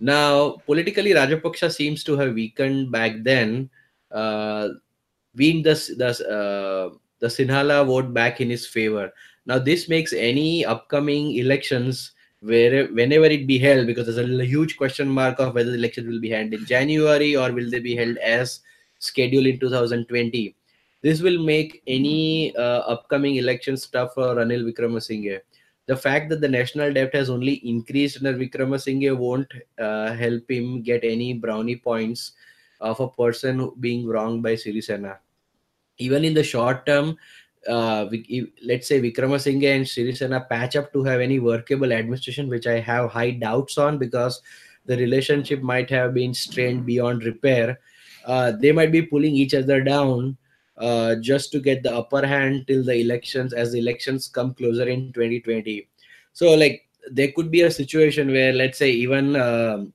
Now, 0.00 0.56
politically, 0.64 1.12
Rajapaksa 1.12 1.72
seems 1.72 2.02
to 2.04 2.16
have 2.16 2.34
weakened 2.34 2.90
back 2.90 3.22
then, 3.22 3.68
uh, 4.10 4.68
being 5.36 5.62
the 5.62 5.74
the 5.96 6.10
uh, 6.26 6.96
the 7.20 7.26
Sinhala 7.26 7.86
vote 7.86 8.14
back 8.14 8.40
in 8.40 8.48
his 8.48 8.66
favor. 8.66 9.12
Now, 9.44 9.58
this 9.58 9.88
makes 9.88 10.14
any 10.14 10.64
upcoming 10.64 11.36
elections, 11.36 12.12
where 12.40 12.86
whenever 12.88 13.26
it 13.26 13.46
be 13.46 13.58
held, 13.58 13.86
because 13.86 14.06
there's 14.06 14.40
a 14.40 14.44
huge 14.44 14.78
question 14.78 15.08
mark 15.08 15.38
of 15.38 15.54
whether 15.54 15.70
the 15.70 15.76
election 15.76 16.08
will 16.08 16.20
be 16.20 16.30
held 16.30 16.54
in 16.54 16.64
January 16.64 17.36
or 17.36 17.52
will 17.52 17.70
they 17.70 17.80
be 17.80 17.94
held 17.94 18.16
as 18.18 18.60
scheduled 19.00 19.46
in 19.46 19.60
2020. 19.60 20.56
This 21.02 21.20
will 21.20 21.42
make 21.42 21.82
any 21.86 22.54
uh, 22.56 22.80
upcoming 22.88 23.36
elections 23.36 23.86
tough 23.86 24.14
for 24.14 24.34
Ranil 24.34 24.64
Wickremesinghe 24.64 25.40
the 25.90 25.96
fact 25.96 26.28
that 26.30 26.40
the 26.40 26.48
national 26.48 26.92
debt 26.92 27.12
has 27.12 27.28
only 27.28 27.54
increased 27.68 28.18
under 28.18 28.38
Wickremesinghe 28.38 29.16
won't 29.16 29.52
uh, 29.76 30.12
help 30.12 30.48
him 30.48 30.82
get 30.82 31.02
any 31.02 31.32
brownie 31.32 31.80
points 31.86 32.32
of 32.80 33.00
a 33.00 33.08
person 33.08 33.72
being 33.80 34.06
wronged 34.06 34.40
by 34.40 34.54
Sirisena. 34.54 35.16
Even 35.98 36.24
in 36.24 36.32
the 36.32 36.44
short 36.44 36.86
term, 36.86 37.16
uh, 37.68 38.06
let's 38.62 38.86
say 38.86 39.00
Wickremesinghe 39.00 39.74
and 39.74 39.84
Sirisena 39.84 40.48
patch 40.48 40.76
up 40.76 40.92
to 40.92 41.02
have 41.02 41.20
any 41.20 41.40
workable 41.40 41.92
administration, 41.92 42.48
which 42.48 42.68
I 42.68 42.78
have 42.78 43.10
high 43.10 43.32
doubts 43.32 43.76
on 43.76 43.98
because 43.98 44.40
the 44.86 44.96
relationship 44.96 45.60
might 45.60 45.90
have 45.90 46.14
been 46.14 46.32
strained 46.32 46.86
beyond 46.86 47.24
repair. 47.24 47.80
Uh, 48.24 48.52
they 48.52 48.70
might 48.70 48.92
be 48.92 49.02
pulling 49.02 49.34
each 49.34 49.54
other 49.54 49.82
down 49.82 50.36
uh, 50.80 51.14
just 51.16 51.52
to 51.52 51.60
get 51.60 51.82
the 51.82 51.94
upper 51.94 52.26
hand 52.26 52.66
till 52.66 52.82
the 52.82 52.96
elections 52.96 53.52
as 53.52 53.72
the 53.72 53.78
elections 53.78 54.28
come 54.28 54.54
closer 54.54 54.88
in 54.88 55.12
2020 55.12 55.86
so 56.32 56.54
like 56.54 56.88
there 57.12 57.32
could 57.32 57.50
be 57.50 57.62
a 57.62 57.70
situation 57.70 58.32
where 58.32 58.52
let's 58.52 58.78
say 58.78 58.90
even 58.90 59.36
um 59.36 59.92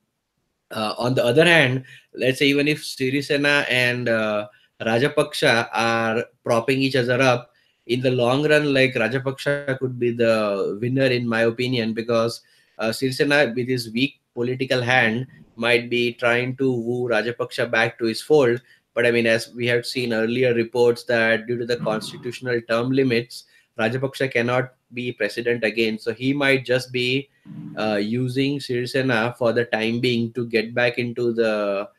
uh, 0.71 0.93
on 0.97 1.13
the 1.13 1.23
other 1.23 1.45
hand 1.45 1.83
let's 2.13 2.39
say 2.39 2.47
even 2.47 2.67
if 2.67 2.81
sirisena 2.81 3.65
and 3.69 4.09
uh, 4.09 4.47
rajapaksa 4.81 5.67
are 5.73 6.25
propping 6.43 6.79
each 6.79 6.95
other 6.95 7.21
up 7.21 7.51
in 7.87 8.01
the 8.01 8.11
long 8.11 8.47
run 8.47 8.73
like 8.73 8.93
rajapaksa 8.95 9.77
could 9.79 9.99
be 9.99 10.11
the 10.11 10.77
winner 10.81 11.05
in 11.05 11.27
my 11.27 11.41
opinion 11.41 11.93
because 11.93 12.41
uh, 12.79 12.89
sirisena 12.89 13.55
with 13.55 13.67
his 13.67 13.91
weak 13.91 14.19
political 14.33 14.81
hand 14.81 15.27
might 15.55 15.89
be 15.89 16.13
trying 16.13 16.55
to 16.57 16.71
woo 16.71 17.07
rajapaksa 17.07 17.69
back 17.69 17.97
to 17.97 18.05
his 18.05 18.21
fold 18.21 18.59
but 18.95 19.05
I 19.05 19.11
mean, 19.11 19.27
as 19.27 19.53
we 19.53 19.67
have 19.67 19.85
seen 19.85 20.13
earlier 20.13 20.53
reports 20.53 21.03
that 21.03 21.47
due 21.47 21.57
to 21.57 21.65
the 21.65 21.77
constitutional 21.77 22.61
term 22.67 22.91
limits, 22.91 23.43
Rajapaksa 23.77 24.31
cannot 24.31 24.73
be 24.93 25.11
president 25.11 25.65
again. 25.65 25.99
So 25.99 26.13
he 26.13 26.31
might 26.31 26.63
just 26.63 26.93
be 26.93 27.29
uh, 27.77 27.95
using 27.97 28.57
Sirisena 28.59 29.37
for 29.37 29.51
the 29.51 29.65
time 29.65 29.99
being 29.99 30.31
to 30.31 30.45
get 30.47 30.73
back 30.73 30.97
into 30.97 31.33
the 31.33 31.89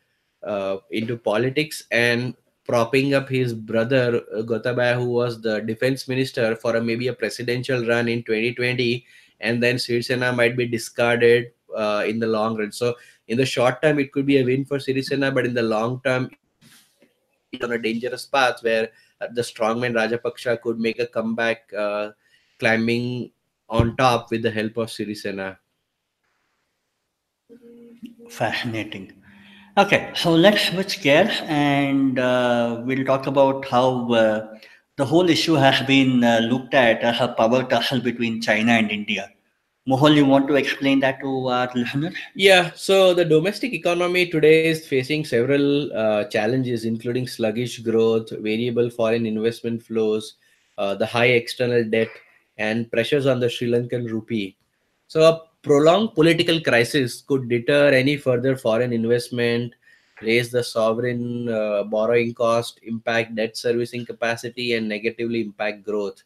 uh, 0.43 0.77
into 0.91 1.19
politics 1.19 1.85
and 1.91 2.35
propping 2.67 3.13
up 3.13 3.29
his 3.29 3.53
brother 3.53 4.23
uh, 4.35 4.43
Gotabaya, 4.43 4.97
who 4.97 5.11
was 5.11 5.41
the 5.41 5.61
defense 5.61 6.09
minister 6.09 6.57
for 6.57 6.77
a, 6.77 6.83
maybe 6.83 7.09
a 7.09 7.13
presidential 7.13 7.87
run 7.87 8.09
in 8.09 8.23
2020, 8.23 9.05
and 9.41 9.63
then 9.63 9.77
Sirisena 9.77 10.35
might 10.35 10.57
be 10.57 10.67
discarded 10.67 11.53
uh, 11.77 12.05
in 12.07 12.19
the 12.19 12.27
long 12.27 12.57
run. 12.57 12.73
So 12.73 12.95
in 13.29 13.37
the 13.37 13.47
short 13.47 13.83
term, 13.83 13.99
it 13.99 14.13
could 14.13 14.25
be 14.25 14.39
a 14.39 14.45
win 14.45 14.65
for 14.65 14.79
Sirisena, 14.79 15.35
but 15.35 15.47
in 15.47 15.55
the 15.55 15.63
long 15.63 16.01
term, 16.05 16.31
on 17.63 17.73
a 17.73 17.79
dangerous 17.79 18.27
path 18.27 18.63
where 18.63 18.91
uh, 19.21 19.27
the 19.33 19.43
strongman 19.43 19.95
Rajapaksa 19.95 20.61
could 20.61 20.79
make 20.79 20.99
a 20.99 21.07
comeback, 21.07 21.73
uh, 21.77 22.11
climbing 22.59 23.31
on 23.69 23.97
top 23.97 24.31
with 24.31 24.43
the 24.43 24.51
help 24.51 24.77
of 24.77 24.89
Sirisena. 24.89 25.59
Fascinating. 28.29 29.13
Okay, 29.79 30.11
so 30.15 30.33
let's 30.33 30.69
switch 30.69 31.03
gears 31.03 31.43
and 31.45 32.19
uh, 32.19 32.83
we'll 32.85 33.05
talk 33.05 33.27
about 33.27 33.67
how 33.67 34.11
uh, 34.13 34.55
the 34.97 35.05
whole 35.05 35.29
issue 35.29 35.55
has 35.55 35.87
been 35.87 36.25
uh, 36.25 36.39
looked 36.39 36.73
at 36.75 37.03
as 37.03 37.21
a 37.21 37.29
power 37.29 37.63
tussle 37.65 38.01
between 38.01 38.41
China 38.41 38.73
and 38.73 38.91
India. 38.91 39.31
Mohal, 39.89 40.17
you 40.17 40.27
want 40.27 40.49
to 40.49 40.57
explain 40.57 40.99
that 41.01 41.21
to 41.21 41.47
our 41.47 41.71
listeners? 41.73 42.15
Yeah, 42.35 42.73
so 42.75 43.15
the 43.15 43.25
domestic 43.25 43.73
economy 43.73 44.27
today 44.27 44.67
is 44.67 44.85
facing 44.85 45.25
several 45.25 45.93
uh, 45.93 46.25
challenges, 46.25 46.85
including 46.85 47.29
sluggish 47.29 47.79
growth, 47.79 48.31
variable 48.31 48.91
foreign 48.91 49.27
investment 49.27 49.81
flows, 49.81 50.35
uh, 50.77 50.97
the 50.97 51.07
high 51.07 51.27
external 51.27 51.85
debt, 51.85 52.09
and 52.59 52.91
pressures 52.91 53.27
on 53.27 53.39
the 53.39 53.49
Sri 53.49 53.69
Lankan 53.69 54.11
rupee. 54.11 54.57
So, 55.07 55.23
a 55.23 55.43
prolonged 55.63 56.15
political 56.15 56.61
crisis 56.61 57.23
could 57.23 57.49
deter 57.49 57.91
any 57.91 58.17
further 58.17 58.57
foreign 58.57 58.93
investment, 58.93 59.73
raise 60.21 60.51
the 60.51 60.65
sovereign 60.65 61.49
uh, 61.49 61.85
borrowing 61.85 62.35
cost, 62.35 62.81
impact 62.83 63.37
debt 63.37 63.57
servicing 63.57 64.05
capacity, 64.05 64.75
and 64.75 64.89
negatively 64.89 65.43
impact 65.43 65.85
growth. 65.85 66.25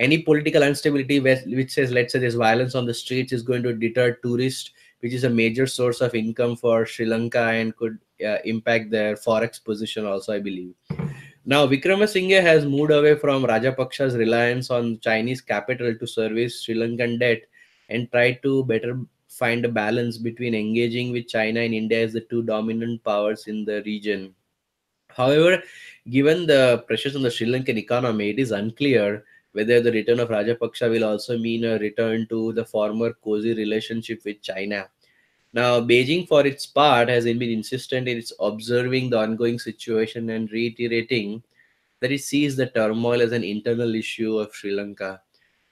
Any 0.00 0.22
political 0.22 0.62
instability 0.62 1.20
which 1.20 1.72
says, 1.72 1.92
let's 1.92 2.14
say, 2.14 2.18
there's 2.18 2.34
violence 2.34 2.74
on 2.74 2.86
the 2.86 2.94
streets 2.94 3.34
is 3.34 3.42
going 3.42 3.62
to 3.64 3.74
deter 3.74 4.12
tourists, 4.22 4.70
which 5.00 5.12
is 5.12 5.24
a 5.24 5.30
major 5.30 5.66
source 5.66 6.00
of 6.00 6.14
income 6.14 6.56
for 6.56 6.86
Sri 6.86 7.04
Lanka 7.04 7.42
and 7.42 7.76
could 7.76 7.98
uh, 8.24 8.38
impact 8.46 8.90
their 8.90 9.14
forex 9.14 9.62
position 9.62 10.06
also, 10.06 10.32
I 10.32 10.38
believe. 10.38 10.72
Now, 11.44 11.66
Wickremesinghe 11.66 12.40
has 12.40 12.64
moved 12.64 12.92
away 12.92 13.16
from 13.16 13.44
Rajapaksa's 13.44 14.16
reliance 14.16 14.70
on 14.70 15.00
Chinese 15.00 15.42
capital 15.42 15.94
to 15.94 16.06
service 16.06 16.62
Sri 16.64 16.76
Lankan 16.76 17.20
debt 17.20 17.42
and 17.90 18.10
tried 18.10 18.42
to 18.42 18.64
better 18.64 18.98
find 19.28 19.66
a 19.66 19.68
balance 19.68 20.16
between 20.16 20.54
engaging 20.54 21.12
with 21.12 21.28
China 21.28 21.60
and 21.60 21.74
India 21.74 22.02
as 22.02 22.14
the 22.14 22.22
two 22.22 22.42
dominant 22.42 23.04
powers 23.04 23.48
in 23.48 23.66
the 23.66 23.82
region. 23.84 24.34
However, 25.08 25.62
given 26.08 26.46
the 26.46 26.84
pressures 26.86 27.16
on 27.16 27.22
the 27.22 27.30
Sri 27.30 27.46
Lankan 27.46 27.76
economy, 27.76 28.30
it 28.30 28.38
is 28.38 28.50
unclear 28.50 29.24
whether 29.52 29.80
the 29.80 29.92
return 29.92 30.20
of 30.20 30.28
Rajapaksa 30.28 30.90
will 30.90 31.04
also 31.04 31.36
mean 31.38 31.64
a 31.64 31.78
return 31.78 32.26
to 32.28 32.52
the 32.52 32.64
former 32.64 33.12
cozy 33.12 33.54
relationship 33.54 34.20
with 34.24 34.42
China. 34.42 34.88
Now, 35.52 35.80
Beijing, 35.80 36.28
for 36.28 36.46
its 36.46 36.66
part, 36.66 37.08
has 37.08 37.24
been 37.24 37.42
insistent 37.42 38.06
in 38.06 38.18
its 38.18 38.32
observing 38.38 39.10
the 39.10 39.18
ongoing 39.18 39.58
situation 39.58 40.30
and 40.30 40.50
reiterating 40.52 41.42
that 41.98 42.12
it 42.12 42.20
sees 42.20 42.56
the 42.56 42.66
turmoil 42.66 43.20
as 43.20 43.32
an 43.32 43.42
internal 43.42 43.94
issue 43.94 44.38
of 44.38 44.54
Sri 44.54 44.70
Lanka. 44.70 45.20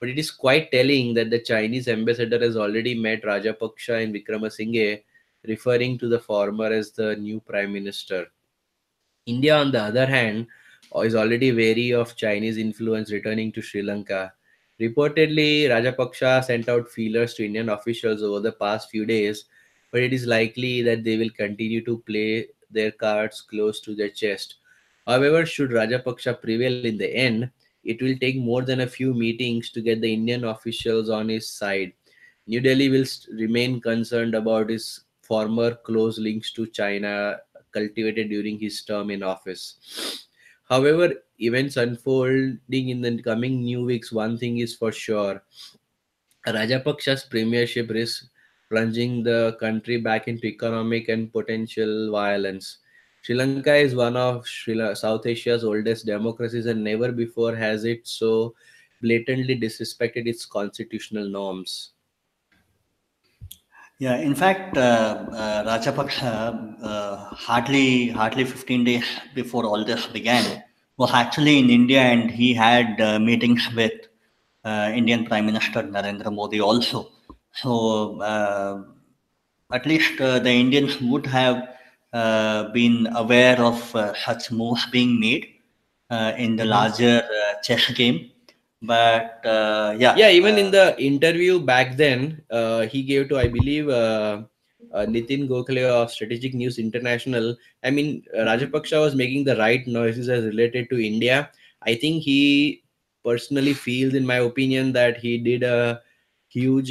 But 0.00 0.08
it 0.08 0.18
is 0.18 0.30
quite 0.30 0.72
telling 0.72 1.14
that 1.14 1.30
the 1.30 1.38
Chinese 1.38 1.88
ambassador 1.88 2.38
has 2.40 2.56
already 2.56 2.94
met 2.94 3.22
Rajapaksa 3.22 4.02
and 4.02 4.14
Wickremesinghe, 4.14 5.02
referring 5.46 5.98
to 5.98 6.08
the 6.08 6.18
former 6.18 6.66
as 6.66 6.90
the 6.90 7.14
new 7.16 7.40
prime 7.40 7.72
minister. 7.72 8.26
India, 9.26 9.56
on 9.56 9.70
the 9.70 9.82
other 9.82 10.06
hand, 10.06 10.46
is 10.96 11.14
already 11.14 11.52
wary 11.52 11.92
of 11.92 12.16
Chinese 12.16 12.58
influence 12.58 13.12
returning 13.12 13.52
to 13.52 13.62
Sri 13.62 13.82
Lanka. 13.82 14.32
Reportedly, 14.80 15.68
Rajapaksa 15.68 16.44
sent 16.44 16.68
out 16.68 16.88
feelers 16.88 17.34
to 17.34 17.44
Indian 17.44 17.68
officials 17.70 18.22
over 18.22 18.40
the 18.40 18.52
past 18.52 18.90
few 18.90 19.04
days, 19.04 19.44
but 19.92 20.02
it 20.02 20.12
is 20.12 20.26
likely 20.26 20.82
that 20.82 21.04
they 21.04 21.16
will 21.16 21.30
continue 21.30 21.84
to 21.84 21.98
play 22.06 22.48
their 22.70 22.92
cards 22.92 23.40
close 23.40 23.80
to 23.80 23.94
their 23.94 24.08
chest. 24.08 24.56
However, 25.06 25.44
should 25.46 25.70
Rajapaksa 25.70 26.40
prevail 26.40 26.84
in 26.84 26.98
the 26.98 27.14
end, 27.14 27.50
it 27.84 28.02
will 28.02 28.16
take 28.18 28.36
more 28.36 28.62
than 28.62 28.80
a 28.80 28.86
few 28.86 29.14
meetings 29.14 29.70
to 29.70 29.80
get 29.80 30.00
the 30.00 30.12
Indian 30.12 30.44
officials 30.44 31.08
on 31.08 31.28
his 31.28 31.48
side. 31.50 31.92
New 32.46 32.60
Delhi 32.60 32.88
will 32.88 33.04
remain 33.32 33.80
concerned 33.80 34.34
about 34.34 34.70
his 34.70 35.00
former 35.22 35.74
close 35.74 36.18
links 36.18 36.52
to 36.52 36.66
China 36.66 37.38
cultivated 37.72 38.30
during 38.30 38.58
his 38.58 38.82
term 38.82 39.10
in 39.10 39.22
office. 39.22 40.27
However, 40.68 41.14
events 41.40 41.76
unfolding 41.76 42.88
in 42.90 43.00
the 43.00 43.22
coming 43.22 43.62
new 43.62 43.84
weeks, 43.84 44.12
one 44.12 44.36
thing 44.36 44.58
is 44.58 44.76
for 44.76 44.92
sure. 44.92 45.42
Rajapaksa's 46.46 47.24
premiership 47.24 47.90
is 47.90 48.28
plunging 48.68 49.22
the 49.22 49.56
country 49.60 49.98
back 49.98 50.28
into 50.28 50.46
economic 50.46 51.08
and 51.08 51.32
potential 51.32 52.10
violence. 52.10 52.78
Sri 53.22 53.34
Lanka 53.34 53.74
is 53.74 53.94
one 53.94 54.16
of 54.16 54.46
Sri 54.46 54.94
South 54.94 55.26
Asia's 55.26 55.64
oldest 55.64 56.06
democracies, 56.06 56.66
and 56.66 56.84
never 56.84 57.12
before 57.12 57.54
has 57.56 57.84
it 57.84 58.06
so 58.06 58.54
blatantly 59.00 59.58
disrespected 59.58 60.26
its 60.26 60.44
constitutional 60.44 61.28
norms. 61.28 61.92
Yeah, 63.98 64.16
in 64.16 64.34
fact, 64.34 64.76
uh, 64.76 65.26
uh, 65.32 65.64
Rajapaksa, 65.64 66.76
uh, 66.82 67.16
hardly 67.34 68.08
hardly 68.10 68.44
15 68.44 68.84
days 68.84 69.04
before 69.34 69.64
all 69.64 69.84
this 69.84 70.06
began, 70.06 70.62
was 70.96 71.12
actually 71.12 71.58
in 71.58 71.68
India, 71.68 72.00
and 72.00 72.30
he 72.30 72.54
had 72.54 73.00
uh, 73.00 73.18
meetings 73.18 73.68
with 73.74 73.92
uh, 74.64 74.92
Indian 74.94 75.24
Prime 75.24 75.46
Minister 75.46 75.82
Narendra 75.82 76.32
Modi 76.32 76.60
also. 76.60 77.08
So, 77.52 78.20
uh, 78.20 78.82
at 79.72 79.84
least 79.84 80.18
the 80.18 80.50
Indians 80.50 81.00
would 81.00 81.26
have 81.26 81.68
uh, 82.12 82.72
been 82.72 83.06
aware 83.16 83.60
of 83.60 83.94
uh, 83.94 84.14
such 84.14 84.50
moves 84.50 84.86
being 84.86 85.20
made 85.20 85.46
uh, 86.08 86.32
in 86.38 86.56
the 86.56 86.62
mm-hmm. 86.62 86.70
larger 86.70 87.22
chess 87.62 87.90
game 87.90 88.30
but 88.82 89.44
uh, 89.44 89.94
yeah 89.98 90.14
yeah 90.16 90.28
even 90.28 90.54
uh, 90.54 90.58
in 90.58 90.70
the 90.70 91.02
interview 91.02 91.58
back 91.60 91.96
then 91.96 92.40
uh, 92.50 92.82
he 92.82 93.02
gave 93.02 93.28
to 93.28 93.38
i 93.38 93.48
believe 93.48 93.86
nitin 95.12 95.48
gokhale 95.48 95.84
of 95.84 96.10
strategic 96.10 96.54
news 96.54 96.78
international. 96.78 97.56
I 97.82 97.90
mean 97.90 98.22
rajapaksa 98.34 99.00
was 99.00 99.14
making 99.14 99.44
the 99.44 99.56
right 99.56 99.86
noises 99.86 100.28
as 100.28 100.44
related 100.44 100.88
to 100.90 101.04
india. 101.04 101.50
I 101.82 101.94
think 101.94 102.22
he 102.22 102.82
personally 103.24 103.74
feels 103.74 104.14
in 104.14 104.24
my 104.24 104.36
opinion 104.36 104.92
that 104.92 105.18
he 105.18 105.38
did 105.38 105.62
a 105.62 106.00
huge 106.48 106.90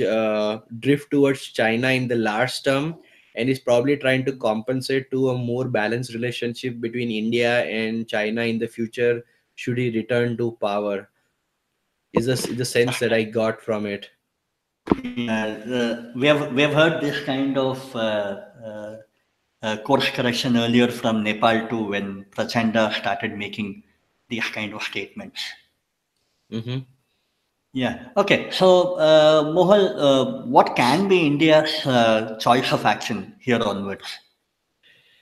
drift 0.79 1.09
towards 1.09 1.41
china 1.47 1.89
in 1.89 2.07
the 2.07 2.15
last 2.15 2.63
term 2.63 2.97
and 3.37 3.49
is 3.49 3.59
probably 3.59 3.95
trying 3.95 4.25
to 4.25 4.33
compensate 4.33 5.09
to 5.11 5.29
a 5.29 5.37
more 5.37 5.65
balanced 5.65 6.13
relationship 6.13 6.81
between 6.81 7.11
India 7.11 7.63
and 7.65 8.07
China 8.09 8.41
in 8.41 8.57
the 8.57 8.67
future 8.67 9.23
should 9.55 9.77
he 9.77 9.91
return 9.91 10.35
to 10.37 10.57
power. 10.59 11.07
Is 12.13 12.25
this 12.25 12.43
the 12.45 12.65
sense 12.65 12.99
that 12.99 13.13
I 13.13 13.23
got 13.23 13.61
from 13.61 13.85
it? 13.85 14.09
Uh, 14.89 16.11
we 16.15 16.27
have 16.27 16.53
we 16.53 16.61
have 16.61 16.73
heard 16.73 17.01
this 17.01 17.23
kind 17.25 17.57
of 17.57 17.95
uh, 17.95 18.39
uh, 18.65 18.95
uh, 19.61 19.77
course 19.77 20.09
correction 20.09 20.55
earlier 20.55 20.87
from 20.87 21.23
Nepal 21.23 21.67
too, 21.67 21.89
when 21.89 22.25
Prachanda 22.31 22.93
started 22.93 23.37
making 23.37 23.83
these 24.29 24.45
kind 24.45 24.73
of 24.73 24.83
statements. 24.83 25.41
Mm-hmm. 26.51 26.79
Yeah. 27.73 28.09
Okay. 28.15 28.49
So, 28.51 28.95
uh, 28.95 29.43
Mohal, 29.43 29.93
uh, 29.97 30.45
what 30.47 30.75
can 30.75 31.07
be 31.07 31.27
India's 31.27 31.85
uh, 31.85 32.37
choice 32.39 32.71
of 32.71 32.85
action 32.85 33.35
here 33.39 33.61
onwards? 33.61 34.07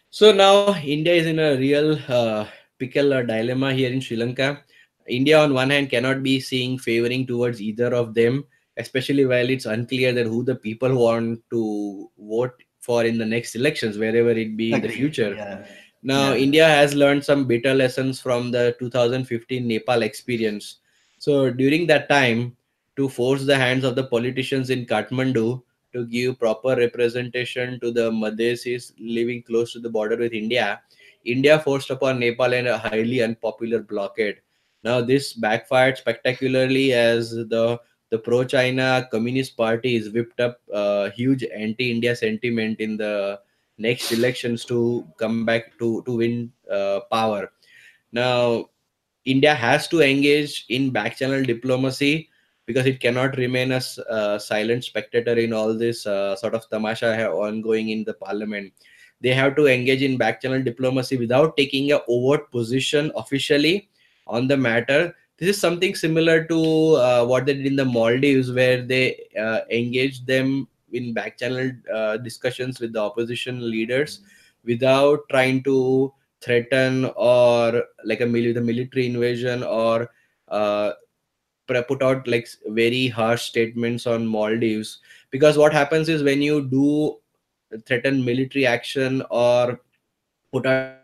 So 0.10 0.32
now 0.32 0.76
India 0.76 1.14
is 1.14 1.26
in 1.26 1.40
a 1.40 1.58
real 1.58 2.00
uh, 2.08 2.46
pickle 2.80 3.14
or 3.14 3.24
dilemma 3.24 3.74
here 3.74 3.92
in 3.92 4.00
Sri 4.00 4.16
Lanka. 4.16 4.64
India, 5.08 5.40
on 5.40 5.54
one 5.54 5.70
hand, 5.70 5.90
cannot 5.90 6.24
be 6.24 6.40
seeing 6.40 6.78
favoring 6.78 7.28
towards 7.28 7.62
either 7.62 7.94
of 7.94 8.14
them, 8.14 8.46
especially 8.78 9.26
while 9.26 9.50
it's 9.50 9.66
unclear 9.66 10.14
that 10.14 10.26
who 10.26 10.44
the 10.44 10.56
people 10.56 10.96
want 10.96 11.42
to 11.52 12.10
vote 12.18 12.54
for 12.80 13.06
in 13.06 13.18
the 13.18 13.26
next 13.26 13.56
elections, 13.56 13.98
wherever 13.98 14.32
it 14.32 14.58
be 14.58 14.74
in 14.74 14.82
the 14.82 14.90
future. 14.90 15.34
Yeah. 15.36 15.66
Now, 16.04 16.34
yeah. 16.34 16.40
India 16.40 16.68
has 16.68 16.94
learned 16.94 17.24
some 17.24 17.46
bitter 17.46 17.74
lessons 17.74 18.22
from 18.22 18.52
the 18.52 18.76
2015 18.80 19.68
Nepal 19.68 20.04
experience 20.04 20.80
so 21.26 21.50
during 21.50 21.88
that 21.88 22.08
time, 22.08 22.56
to 22.98 23.10
force 23.10 23.46
the 23.46 23.58
hands 23.58 23.84
of 23.84 23.96
the 23.96 24.06
politicians 24.06 24.70
in 24.70 24.86
Kathmandu 24.86 25.62
to 25.94 26.06
give 26.06 26.40
proper 26.40 26.76
representation 26.76 27.80
to 27.80 27.92
the 27.92 28.12
Madhesis 28.12 28.94
living 29.00 29.42
close 29.42 29.74
to 29.74 29.80
the 29.80 29.90
border 29.90 30.16
with 30.16 30.34
India, 30.34 30.82
India 31.26 31.60
forced 31.60 31.90
upon 31.90 32.20
Nepal 32.20 32.54
in 32.54 32.68
a 32.68 32.78
highly 32.78 33.24
unpopular 33.24 33.80
blockade. 33.80 34.38
Now 34.86 35.02
this 35.02 35.34
backfired 35.34 35.98
spectacularly 35.98 36.94
as 36.94 37.32
the 37.32 37.80
the 38.12 38.20
pro-China 38.20 39.08
Communist 39.12 39.58
Party 39.58 39.96
is 39.96 40.12
whipped 40.12 40.40
up 40.40 40.62
a 40.72 41.10
huge 41.10 41.44
anti-India 41.44 42.16
sentiment 42.16 42.80
in 42.80 42.96
the 42.96 43.40
next 43.80 44.12
elections 44.12 44.64
to 44.66 45.04
come 45.18 45.44
back 45.44 45.78
to 45.80 46.04
to 46.06 46.18
win 46.18 46.52
uh, 46.72 47.00
power. 47.12 47.52
Now, 48.12 48.70
India 49.26 49.56
has 49.56 49.88
to 49.88 50.02
engage 50.02 50.66
in 50.70 50.92
back 50.92 51.18
channel 51.18 51.44
diplomacy 51.44 52.30
because 52.68 52.86
it 52.86 53.00
cannot 53.00 53.38
remain 53.38 53.72
a 53.72 53.82
uh, 54.10 54.38
silent 54.38 54.84
spectator 54.84 55.34
in 55.34 55.52
all 55.52 55.74
this 55.74 56.06
uh, 56.06 56.36
sort 56.36 56.54
of 56.54 56.70
tamasha 56.70 57.16
ha- 57.16 57.34
ongoing 57.34 57.90
in 57.90 58.04
the 58.04 58.14
parliament. 58.14 58.72
They 59.22 59.34
have 59.34 59.56
to 59.56 59.66
engage 59.66 60.04
in 60.04 60.18
back 60.18 60.42
channel 60.42 60.62
diplomacy 60.62 61.18
without 61.18 61.58
taking 61.58 61.92
a 61.92 62.02
overt 62.08 62.52
position 62.52 63.12
officially 63.16 63.90
on 64.28 64.48
the 64.48 64.58
matter. 64.58 65.16
This 65.38 65.50
is 65.50 65.60
something 65.60 65.96
similar 65.96 66.46
to 66.46 66.60
uh, 66.96 67.26
what 67.26 67.46
they 67.46 67.54
did 67.54 67.66
in 67.66 67.76
the 67.76 67.86
Maldives, 67.86 68.52
where 68.52 68.82
they 68.82 69.28
uh, 69.40 69.62
engaged 69.70 70.26
them 70.28 70.68
in 70.94 71.14
back 71.14 71.38
channel 71.38 71.72
uh, 71.94 72.18
discussions 72.18 72.80
with 72.80 72.94
the 72.94 73.00
opposition 73.00 73.70
leaders 73.70 74.22
without 74.64 75.20
trying 75.30 75.64
to 75.64 76.14
threaten 76.42 77.06
or 77.16 77.84
like 78.04 78.22
a 78.22 78.26
mili- 78.26 78.54
the 78.54 78.62
military 78.62 79.08
invasion 79.08 79.64
or 79.64 80.10
uh, 80.50 80.92
put 81.68 82.02
out 82.02 82.28
like 82.28 82.48
very 82.68 83.08
harsh 83.08 83.44
statements 83.44 84.06
on 84.08 84.26
Maldives 84.26 85.00
because 85.32 85.58
what 85.58 85.74
happens 85.74 86.08
is 86.10 86.24
when 86.24 86.42
you 86.42 86.68
do 86.70 87.18
threaten 87.86 88.24
military 88.24 88.66
action 88.66 89.24
or 89.30 89.82
put 90.52 90.66
out 90.66 90.96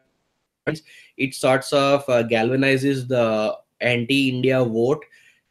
it 1.26 1.34
sorts 1.36 1.72
of 1.74 2.08
uh, 2.10 2.24
galvanizes 2.24 3.08
the 3.08 3.58
anti-India 3.82 4.64
vote 4.64 5.04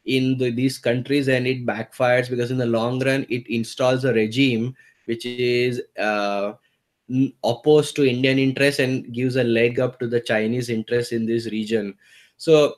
in 0.05 0.37
the, 0.39 0.51
these 0.51 0.79
countries 0.79 1.29
and 1.29 1.47
it 1.47 1.67
backfires 1.67 2.31
because 2.31 2.51
in 2.51 2.59
the 2.59 2.67
long 2.67 3.03
run 3.05 3.27
it 3.29 3.47
installs 3.49 4.05
a 4.05 4.13
regime 4.13 4.75
which 5.05 5.27
is 5.27 5.83
uh, 5.99 6.53
opposed 7.45 7.97
to 7.97 8.09
Indian 8.09 8.39
interests 8.39 8.81
and 8.81 9.13
gives 9.13 9.37
a 9.37 9.45
leg 9.45 9.81
up 9.81 9.99
to 9.99 10.07
the 10.07 10.21
Chinese 10.21 10.71
interests 10.71 11.13
in 11.13 11.27
this 11.27 11.47
region. 11.47 11.95
So 12.37 12.77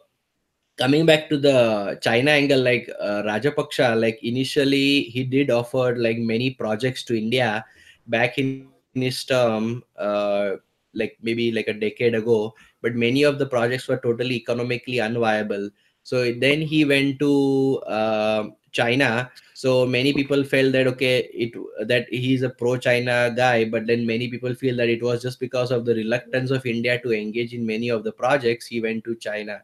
coming 0.79 1.07
back 1.07 1.29
to 1.29 1.39
the 1.39 1.99
China 2.03 2.31
angle, 2.31 2.61
like 2.61 2.91
uh, 3.01 3.23
Rajapaksa, 3.23 4.01
like 4.01 4.19
initially 4.23 5.03
he 5.05 5.25
did 5.25 5.51
offer 5.51 5.97
like 5.97 6.19
many 6.19 6.51
projects 6.51 7.05
to 7.05 7.19
India 7.19 7.65
back 8.07 8.39
in 8.39 8.69
his 8.95 9.25
term, 9.25 9.85
uh, 9.97 10.57
like 10.95 11.19
maybe 11.23 11.53
like 11.53 11.69
a 11.69 11.73
decade 11.73 12.15
ago. 12.15 12.55
But 12.81 12.95
many 12.95 13.23
of 13.23 13.39
the 13.39 13.47
projects 13.47 13.89
were 13.89 13.99
totally 13.99 14.37
economically 14.37 14.97
unviable. 14.97 15.71
So 16.03 16.33
then 16.33 16.61
he 16.61 16.85
went 16.85 17.19
to 17.21 17.79
uh, 17.87 18.45
China. 18.73 19.31
So 19.55 19.87
many 19.87 20.13
people 20.13 20.43
felt 20.43 20.73
that 20.73 20.87
okay, 20.89 21.29
it 21.33 21.53
that 21.87 22.09
he's 22.09 22.43
a 22.43 22.51
pro-China 22.51 23.33
guy, 23.37 23.65
but 23.65 23.87
then 23.87 24.05
many 24.05 24.29
people 24.29 24.55
feel 24.55 24.77
that 24.77 24.89
it 24.89 25.03
was 25.03 25.23
just 25.23 25.39
because 25.39 25.71
of 25.71 25.85
the 25.85 25.95
reluctance 25.95 26.51
of 26.51 26.67
India 26.67 27.01
to 27.01 27.13
engage 27.13 27.55
in 27.55 27.65
many 27.65 27.89
of 27.89 28.03
the 28.03 28.13
projects 28.13 28.67
he 28.67 28.81
went 28.81 29.05
to 29.05 29.15
China 29.17 29.63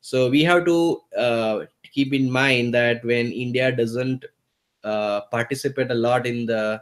so 0.00 0.30
we 0.30 0.42
have 0.42 0.64
to 0.64 1.02
uh, 1.16 1.60
keep 1.92 2.12
in 2.12 2.30
mind 2.30 2.72
that 2.72 3.04
when 3.04 3.30
india 3.32 3.70
doesn't 3.70 4.24
uh, 4.84 5.20
participate 5.30 5.90
a 5.90 5.94
lot 5.94 6.26
in 6.26 6.46
the 6.46 6.80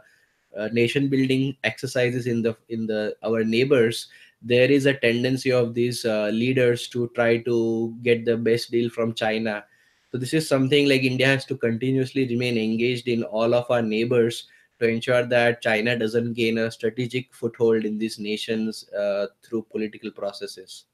nation 0.71 1.07
building 1.07 1.55
exercises 1.63 2.27
in 2.27 2.41
the 2.41 2.55
in 2.69 2.87
the 2.87 3.15
our 3.23 3.43
neighbors 3.43 4.07
there 4.41 4.71
is 4.71 4.85
a 4.85 4.93
tendency 4.93 5.51
of 5.51 5.73
these 5.73 6.05
uh, 6.05 6.27
leaders 6.27 6.87
to 6.87 7.09
try 7.09 7.37
to 7.37 7.95
get 8.01 8.25
the 8.25 8.37
best 8.37 8.71
deal 8.71 8.89
from 8.89 9.13
china. 9.13 9.65
So 10.11 10.17
this 10.17 10.33
is 10.33 10.47
something 10.47 10.87
like 10.89 11.03
india 11.03 11.27
has 11.27 11.45
to 11.45 11.55
continuously 11.55 12.27
remain 12.27 12.57
engaged 12.57 13.07
in 13.07 13.23
all 13.23 13.53
of 13.53 13.69
our 13.69 13.81
neighbors 13.81 14.47
to 14.79 14.87
ensure 14.87 15.23
that 15.23 15.61
china 15.61 15.95
doesn't 15.95 16.33
gain 16.33 16.57
a 16.57 16.71
strategic 16.71 17.33
foothold 17.33 17.85
in 17.85 17.99
these 17.99 18.17
nations 18.17 18.89
uh, 18.89 19.27
through 19.43 19.61
political 19.69 20.09
processes. 20.09 20.85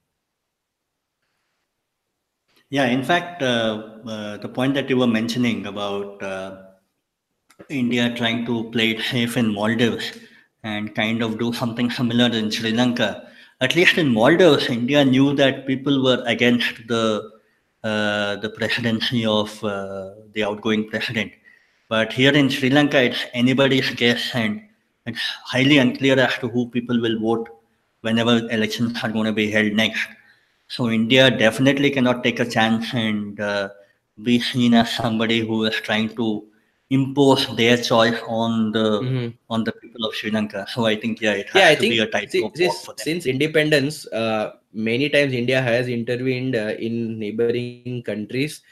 Yeah, 2.70 2.88
in 2.88 3.04
fact, 3.04 3.44
uh, 3.44 4.00
uh, 4.06 4.38
the 4.38 4.50
point 4.50 4.74
that 4.74 4.89
you 4.89 4.98
were 4.98 5.08
mentioning 5.08 5.68
about 5.68 6.22
uh, 6.22 6.64
India 7.70 8.13
trying 8.15 8.46
to 8.46 8.70
play 8.72 8.91
it 8.91 9.02
safe 9.02 9.38
in 9.38 9.54
Maldives 9.54 10.12
and 10.63 10.94
kind 10.94 11.22
of 11.22 11.39
do 11.39 11.54
something 11.54 11.89
similar 11.89 12.26
in 12.26 12.52
Sri 12.52 12.72
Lanka. 12.72 13.30
At 13.62 13.76
least 13.76 13.98
in 13.98 14.13
Maldives, 14.13 14.68
India 14.68 15.06
knew 15.06 15.34
that 15.36 15.65
people 15.65 16.04
were 16.04 16.24
against 16.26 16.88
the 16.88 17.32
uh, 17.84 18.36
the 18.38 18.50
presidency 18.50 19.26
of 19.26 19.63
uh, 19.63 20.15
the 20.34 20.44
outgoing 20.44 20.89
president. 20.89 21.32
But 21.88 22.12
here 22.12 22.34
in 22.34 22.50
Sri 22.50 22.70
Lanka, 22.70 23.02
it's 23.02 23.26
anybody's 23.34 23.89
guess, 23.91 24.32
and 24.34 24.62
it's 25.06 25.22
highly 25.46 25.78
unclear 25.78 26.20
as 26.20 26.38
to 26.39 26.48
who 26.48 26.70
people 26.70 27.00
will 27.00 27.20
vote 27.20 27.48
whenever 28.02 28.50
elections 28.50 28.98
are 29.04 29.12
going 29.12 29.26
to 29.26 29.32
be 29.32 29.52
held 29.52 29.72
next. 29.74 30.08
So 30.68 30.89
India 30.89 31.30
definitely 31.30 31.91
cannot 31.91 32.24
take 32.24 32.39
a 32.39 32.50
chance 32.50 32.94
and 32.94 33.39
uh, 33.39 33.70
be 34.24 34.39
seen 34.39 34.74
as 34.74 34.91
somebody 34.91 35.39
who 35.41 35.65
is 35.65 35.76
trying 35.76 36.10
to 36.15 36.48
impose 36.89 37.48
their 37.56 37.78
choice 37.78 38.19
on 38.28 38.71
the 38.71 38.88
Mhm. 39.02 39.34
on 39.50 39.63
the 39.63 39.71
people 39.74 40.06
of 40.06 40.13
Sri 40.15 40.32
Lanka. 40.32 40.65
So 40.74 40.86
I 40.86 40.95
think 40.95 41.21
yeah, 41.21 41.34
it 41.34 41.50
has 41.50 41.62
yeah 41.62 41.67
i 41.69 41.76
to 41.76 41.82
think 41.82 41.93
be 41.93 42.00
a 42.00 42.08
tightrope 42.08 42.54
walk 42.58 42.78
for 42.86 42.93
them. 42.95 43.08
since 43.08 43.26
independence 43.26 44.08
uh, 44.21 44.52
many 44.74 45.10
times 45.10 45.34
india 45.34 45.62
has 45.62 45.88
intervened 45.88 46.56
uh, 46.56 46.74
in 46.88 47.19
neighboring 47.19 47.65
countries 47.76 48.28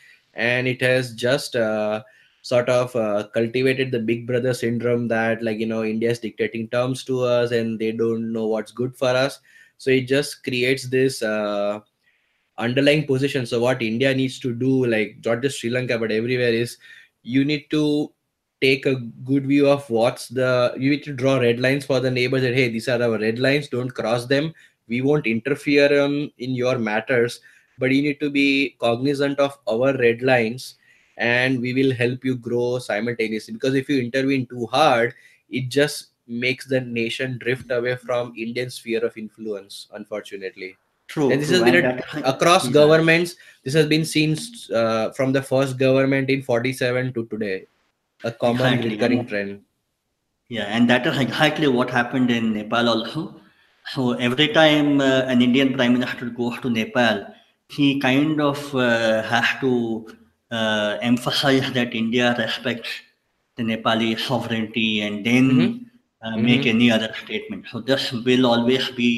and 0.06 0.68
it 0.68 0.82
has 0.82 1.14
just 1.16 1.56
uh, 1.56 2.02
sort 2.42 2.70
of 2.70 2.96
uh, 2.96 3.24
cultivated 3.34 3.92
the 3.92 4.00
big 4.00 4.26
brother 4.28 4.54
syndrome 4.54 5.08
that 5.08 5.42
like 5.44 5.58
you 5.60 5.66
know 5.66 5.84
india 5.84 6.10
is 6.12 6.20
dictating 6.20 6.68
terms 6.70 7.04
to 7.04 7.22
us 7.22 7.52
and 7.52 7.80
they 7.80 7.92
don't 7.92 8.32
know 8.32 8.48
what's 8.48 8.72
good 8.72 8.96
for 8.96 9.10
us 9.26 9.40
so 9.78 9.90
it 9.92 10.08
just 10.08 10.44
creates 10.44 10.90
this 10.90 11.22
uh, 11.22 11.80
underlying 12.58 13.06
position. 13.06 13.46
So 13.46 13.60
what 13.60 13.82
India 13.82 14.14
needs 14.14 14.40
to 14.40 14.54
do, 14.54 14.86
like 14.86 15.18
not 15.26 15.42
just 15.42 15.60
Sri 15.60 15.70
Lanka 15.70 15.98
but 15.98 16.12
everywhere, 16.12 16.54
is 16.54 16.78
you 17.24 17.46
need 17.46 17.70
to 17.72 18.12
take 18.62 18.86
a 18.86 18.96
good 19.26 19.46
view 19.46 19.68
of 19.68 19.90
what's 19.90 20.28
the 20.30 20.74
you 20.78 20.90
need 20.92 21.04
to 21.04 21.14
draw 21.14 21.38
red 21.38 21.60
lines 21.60 21.86
for 21.86 22.00
the 22.00 22.12
neighbors 22.12 22.42
that 22.42 22.54
hey 22.54 22.70
these 22.70 22.88
are 22.88 23.02
our 23.02 23.18
red 23.20 23.40
lines 23.40 23.68
don't 23.68 23.90
cross 23.92 24.26
them. 24.26 24.54
We 24.88 25.02
won't 25.02 25.28
interfere 25.28 26.02
on 26.04 26.32
in 26.38 26.52
your 26.56 26.78
matters 26.78 27.40
but 27.80 27.92
you 27.92 28.02
need 28.02 28.20
to 28.20 28.30
be 28.30 28.76
cognizant 28.80 29.40
of 29.40 29.58
our 29.68 29.98
red 29.98 30.22
lines 30.22 30.76
and 31.18 31.60
we 31.60 31.74
will 31.74 31.94
help 31.94 32.24
you 32.24 32.36
grow 32.36 32.80
simultaneously. 32.80 33.54
Because 33.54 33.76
if 33.76 33.90
you 33.90 34.00
intervene 34.02 34.46
too 34.48 34.66
hard 34.68 35.14
it 35.50 35.70
just 35.70 36.08
makes 36.28 36.66
the 36.66 36.80
nation 36.80 37.38
drift 37.40 37.70
away 37.70 37.96
from 37.98 38.34
indian 38.38 38.70
sphere 38.70 39.04
of 39.04 39.18
influence 39.18 39.88
unfortunately 39.94 40.78
True, 41.14 41.30
and 41.32 41.42
this 41.42 41.50
true, 41.50 41.62
has 41.62 41.72
been 41.72 41.86
a, 41.86 41.94
across 42.34 42.66
yeah. 42.66 42.74
governments 42.80 43.36
this 43.64 43.74
has 43.80 43.86
been 43.86 44.06
seen 44.06 44.36
uh, 44.74 45.12
from 45.18 45.32
the 45.32 45.42
first 45.42 45.78
government 45.78 46.30
in 46.30 46.42
47 46.42 47.14
to 47.14 47.26
today 47.28 47.68
a 48.24 48.32
common 48.32 48.74
Exactly, 48.74 48.90
recurring 48.90 49.26
trend 49.28 49.62
Yeah, 50.50 50.66
and 50.76 50.90
that 50.90 51.06
is 51.08 51.18
exactly 51.20 51.68
what 51.68 51.90
happened 51.90 52.30
in 52.32 52.54
Nepal 52.54 52.90
also. 52.90 53.40
So 53.94 54.14
every 54.14 54.48
time 54.50 55.02
uh, 55.02 55.22
an 55.34 55.42
Indian 55.42 55.74
prime 55.74 55.94
minister 55.94 56.30
goes 56.30 56.60
to 56.62 56.70
Nepal, 56.70 57.26
he 57.70 58.00
kind 58.00 58.40
of 58.42 58.60
uh, 58.76 59.22
has 59.24 59.48
to 59.62 60.08
uh, 60.52 60.98
emphasize 61.02 61.72
that 61.74 61.94
India 61.96 62.36
respects 62.38 62.90
the 63.56 63.64
Nepali 63.64 64.20
sovereignty 64.20 65.02
and 65.02 65.26
then 65.26 65.46
Mhm. 65.52 65.86
uh, 66.26 66.38
make 66.38 66.62
Mhm. 66.62 66.74
any 66.76 66.92
other 66.92 67.12
statement. 67.24 67.66
So 67.72 67.82
this 67.82 68.12
will 68.12 68.46
always 68.46 68.90
be 68.92 69.12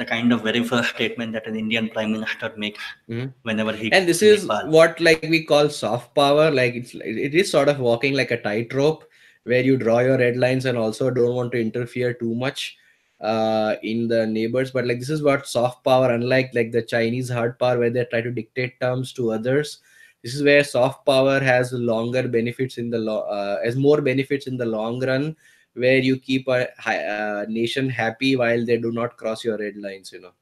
the 0.00 0.04
kind 0.04 0.32
of 0.32 0.42
very 0.42 0.62
first 0.64 0.90
statement 0.94 1.32
that 1.32 1.46
an 1.46 1.56
Indian 1.56 1.88
prime 1.88 2.12
minister 2.12 2.52
makes 2.56 2.82
Mhm. 3.08 3.32
whenever 3.42 3.72
he 3.72 3.92
and 3.92 4.08
this 4.08 4.22
is 4.22 4.44
Nepal. 4.46 4.70
what 4.76 5.00
like 5.08 5.22
we 5.34 5.40
call 5.50 5.68
soft 5.68 6.14
power 6.14 6.50
like 6.50 6.74
it's 6.80 6.94
it 6.94 7.34
is 7.42 7.50
sort 7.50 7.68
of 7.68 7.78
walking 7.88 8.14
like 8.20 8.30
a 8.36 8.40
tightrope 8.46 9.04
where 9.44 9.62
you 9.68 9.76
draw 9.76 9.98
your 10.00 10.18
red 10.18 10.36
lines 10.36 10.64
and 10.64 10.78
also 10.78 11.10
don't 11.10 11.34
want 11.40 11.52
to 11.52 11.60
interfere 11.60 12.12
too 12.14 12.34
much 12.34 12.76
uh 13.20 13.74
in 13.82 14.08
the 14.08 14.26
neighbors 14.26 14.70
but 14.76 14.86
like 14.86 14.98
this 14.98 15.10
is 15.16 15.22
what 15.22 15.46
soft 15.46 15.84
power 15.84 16.10
unlike 16.14 16.50
like 16.58 16.72
the 16.72 16.82
chinese 16.94 17.28
hard 17.30 17.58
power 17.58 17.78
where 17.78 17.90
they 17.90 18.04
try 18.06 18.20
to 18.20 18.32
dictate 18.38 18.78
terms 18.80 19.12
to 19.12 19.30
others 19.36 19.78
this 20.24 20.34
is 20.34 20.42
where 20.42 20.64
soft 20.64 21.04
power 21.06 21.38
has 21.38 21.72
longer 21.72 22.26
benefits 22.26 22.78
in 22.78 22.90
the 22.90 22.98
lo- 22.98 23.26
uh, 23.38 23.62
has 23.64 23.76
more 23.76 24.00
benefits 24.00 24.46
in 24.48 24.56
the 24.56 24.66
long 24.66 24.98
run 25.12 25.36
where 25.74 25.98
you 25.98 26.18
keep 26.18 26.48
a 26.48 26.68
uh, 26.88 27.44
nation 27.48 27.88
happy 27.88 28.36
while 28.36 28.64
they 28.64 28.76
do 28.76 28.92
not 28.92 29.16
cross 29.16 29.44
your 29.44 29.58
red 29.58 29.76
lines 29.76 30.12
you 30.12 30.20
know 30.20 30.32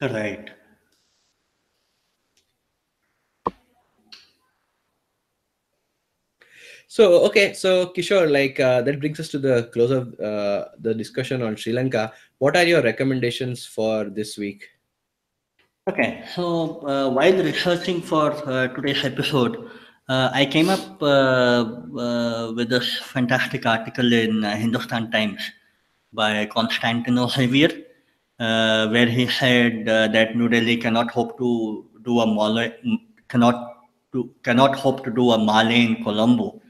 Right. 0.00 0.50
So 6.86 7.24
okay, 7.24 7.54
so 7.54 7.86
Kishore, 7.86 8.30
like 8.30 8.60
uh, 8.60 8.82
that 8.82 9.00
brings 9.00 9.18
us 9.18 9.28
to 9.30 9.38
the 9.38 9.70
close 9.72 9.90
of 9.90 10.18
uh, 10.20 10.66
the 10.78 10.94
discussion 10.94 11.42
on 11.42 11.56
Sri 11.56 11.72
Lanka. 11.72 12.12
What 12.38 12.56
are 12.56 12.64
your 12.64 12.82
recommendations 12.82 13.66
for 13.66 14.04
this 14.04 14.36
week? 14.36 14.68
Okay, 15.88 16.24
so 16.34 16.86
uh, 16.86 17.10
while 17.10 17.32
researching 17.32 18.00
for 18.00 18.32
uh, 18.48 18.68
today's 18.68 19.04
episode, 19.04 19.70
uh, 20.08 20.30
I 20.32 20.46
came 20.46 20.68
up 20.68 21.02
uh, 21.02 21.06
uh, 21.06 22.52
with 22.54 22.68
this 22.68 22.98
fantastic 23.00 23.66
article 23.66 24.12
in 24.12 24.44
uh, 24.44 24.56
Hindustan 24.56 25.10
Times 25.10 25.40
by 26.12 26.46
Constantino 26.46 27.28
Xavier. 27.28 27.70
uh, 28.40 28.88
where 28.88 29.06
he 29.06 29.28
said 29.28 29.88
uh, 29.88 30.08
that 30.08 30.36
New 30.36 30.48
Delhi 30.48 30.76
cannot 30.76 31.10
hope 31.10 31.38
to 31.38 31.84
do 32.02 32.20
a 32.20 32.26
mole, 32.26 32.68
cannot 33.28 33.86
to, 34.12 34.30
cannot 34.42 34.74
hope 34.74 35.04
to 35.04 35.10
do 35.10 35.30
a 35.32 35.38
Malé 35.38 35.86
in 35.86 36.04
Colombo, 36.04 36.60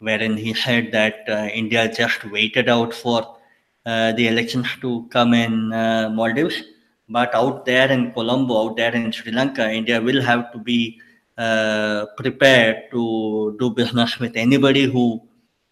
wherein 0.00 0.36
he 0.36 0.54
said 0.54 0.92
that 0.92 1.28
India 1.52 1.92
just 1.92 2.24
waited 2.30 2.68
out 2.68 2.92
for 2.92 3.36
the 3.84 4.28
elections 4.28 4.68
to 4.80 5.06
come 5.10 5.34
in 5.34 5.68
Maldives, 6.14 6.62
but 7.08 7.34
out 7.34 7.64
there 7.64 7.90
in 7.90 8.12
Colombo, 8.12 8.68
out 8.68 8.76
there 8.76 8.94
in 8.94 9.12
Sri 9.12 9.32
Lanka, 9.32 9.70
India 9.70 10.00
will 10.00 10.22
have 10.22 10.52
to 10.52 10.58
be 10.58 11.00
uh, 11.36 12.06
prepared 12.16 12.90
to 12.92 13.56
do 13.58 13.70
business 13.70 14.18
with 14.18 14.36
anybody 14.36 14.84
who 14.84 15.20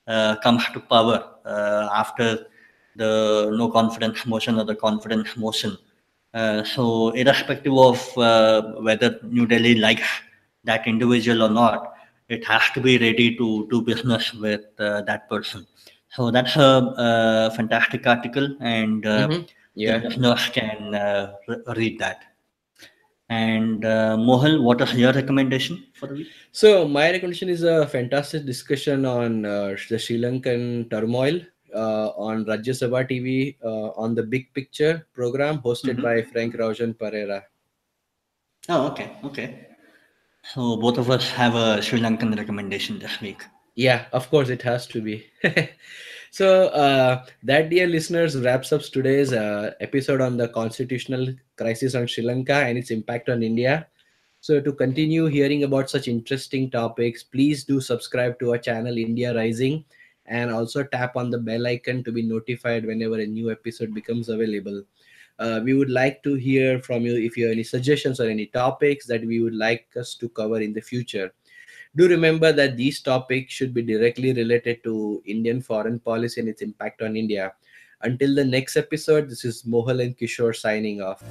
uh, 0.09 0.37
comes 0.43 0.65
to 0.73 0.81
power 0.81 1.25
uh, 1.45 1.89
after 1.95 2.47
the 2.97 3.55
no 3.57 3.69
confidence 3.71 4.27
motion 4.27 4.59
or 4.59 4.65
the 4.65 4.75
confidence 4.75 5.37
motion. 5.37 5.77
Uh, 6.35 6.65
so, 6.65 7.11
irrespective 7.11 7.73
of 7.73 8.17
whether 8.83 9.21
New 9.23 9.47
Delhi 9.47 9.75
likes 9.77 10.09
that 10.65 10.87
individual 10.87 11.43
or 11.43 11.51
not, 11.51 11.95
it 12.29 12.45
has 12.45 12.63
to 12.75 12.81
be 12.81 12.99
ready 12.99 13.37
to 13.37 13.69
do 13.71 13.83
business 13.83 14.33
with 14.35 14.63
that 14.79 15.29
person. 15.29 15.67
So 16.11 16.31
that's 16.31 16.57
a, 16.57 17.51
fantastic 17.57 18.07
article, 18.07 18.57
and 18.61 19.07
uh, 19.07 19.29
mm-hmm. 19.29 19.43
yeah. 19.75 19.99
the 19.99 20.09
listeners 20.09 20.49
can 20.51 20.95
uh, 20.95 21.35
re- 21.49 21.63
read 21.77 21.99
that. 22.01 22.32
And 23.33 23.85
uh, 23.85 24.17
Mohal, 24.29 24.63
what 24.63 24.81
is 24.83 24.95
your 24.95 25.13
recommendation 25.13 25.85
for 25.95 26.07
the 26.09 26.15
week? 26.15 26.29
So 26.53 26.87
my 26.87 27.11
recommendation 27.11 27.49
is 27.49 27.63
a 27.63 27.87
fantastic 27.87 28.45
discussion 28.45 29.07
on 29.07 29.47
uh, 29.47 29.77
the 29.89 29.99
Sri 29.99 30.19
Lankan 30.21 30.91
turmoil 30.91 31.41
uh, 31.75 32.09
on 32.29 32.45
Rajya 32.45 32.75
Sabha 32.81 33.09
TV 33.11 33.57
uh, 33.65 33.91
on 34.03 34.15
the 34.15 34.23
Big 34.23 34.53
Picture 34.53 35.07
program 35.15 35.59
hosted 35.59 35.97
mm-hmm. 35.97 36.03
by 36.03 36.23
Frank 36.23 36.57
Rausan 36.57 36.99
Pereira. 36.99 37.43
Oh, 38.69 38.89
okay, 38.89 39.17
okay. 39.25 39.69
So 40.53 40.77
both 40.77 40.99
of 40.99 41.11
us 41.11 41.31
have 41.31 41.55
a 41.55 41.81
Sri 41.81 42.01
Lankan 42.01 42.37
recommendation 42.37 42.99
this 42.99 43.21
week. 43.21 43.43
Yeah, 43.75 44.07
of 44.13 44.29
course 44.31 44.49
it 44.49 44.63
has 44.63 44.87
to 44.89 45.01
be. 45.01 45.27
so 46.31 46.69
uh, 46.69 47.25
that, 47.43 47.71
dear 47.71 47.87
listeners, 47.87 48.37
wraps 48.39 48.73
up 48.73 48.83
today's 48.83 49.33
uh, 49.33 49.73
episode 49.81 50.21
on 50.21 50.37
the 50.37 50.49
constitutional 50.49 51.29
crisis 51.57 51.95
on 51.95 52.07
Sri 52.07 52.25
Lanka 52.25 52.55
and 52.55 52.77
its 52.77 52.91
impact 52.91 53.29
on 53.29 53.43
India. 53.43 53.87
So 54.41 54.61
to 54.61 54.73
continue 54.73 55.27
hearing 55.27 55.65
about 55.65 55.89
such 55.89 56.09
interesting 56.09 56.71
topics, 56.71 57.23
please 57.23 57.65
do 57.65 57.81
subscribe 57.81 58.39
to 58.41 58.53
our 58.53 58.59
channel 58.59 58.99
India 58.99 59.35
Rising 59.35 59.85
and 60.27 60.51
also 60.51 60.83
tap 60.85 61.17
on 61.17 61.31
the 61.31 61.39
bell 61.39 61.67
icon 61.67 62.05
to 62.05 62.13
be 62.13 62.23
notified 62.23 62.85
whenever 62.85 63.21
a 63.21 63.27
new 63.27 63.51
episode 63.51 63.95
becomes 63.95 64.29
available. 64.29 64.83
Uh, 65.39 65.61
we 65.65 65.75
would 65.75 65.91
like 65.91 66.23
to 66.25 66.35
hear 66.35 66.79
from 66.81 67.03
you 67.03 67.15
if 67.17 67.37
you 67.37 67.45
have 67.45 67.53
any 67.53 67.63
suggestions 67.63 68.21
or 68.21 68.29
any 68.29 68.47
topics 68.47 69.07
that 69.07 69.25
we 69.25 69.41
would 69.41 69.55
like 69.55 69.87
us 69.97 70.15
to 70.15 70.29
cover 70.29 70.61
in 70.61 70.73
the 70.73 70.81
future 70.81 71.33
do 71.97 72.09
remember 72.09 72.53
that 72.53 72.77
these 72.77 73.01
topics 73.01 73.53
should 73.53 73.75
be 73.75 73.83
directly 73.83 74.33
related 74.33 74.83
to 74.85 75.23
Indian 75.27 75.61
foreign 75.61 75.99
policy 75.99 76.41
and 76.41 76.49
its 76.49 76.63
impact 76.63 77.03
on 77.03 77.17
India. 77.17 77.53
Until 78.01 78.35
the 78.35 78.45
next 78.45 78.77
episode, 78.77 79.29
this 79.29 79.45
is 79.45 79.63
Mohal 79.63 80.03
and 80.03 80.17
Kishore 80.17 80.57
signing 80.57 81.03
off. 81.03 81.23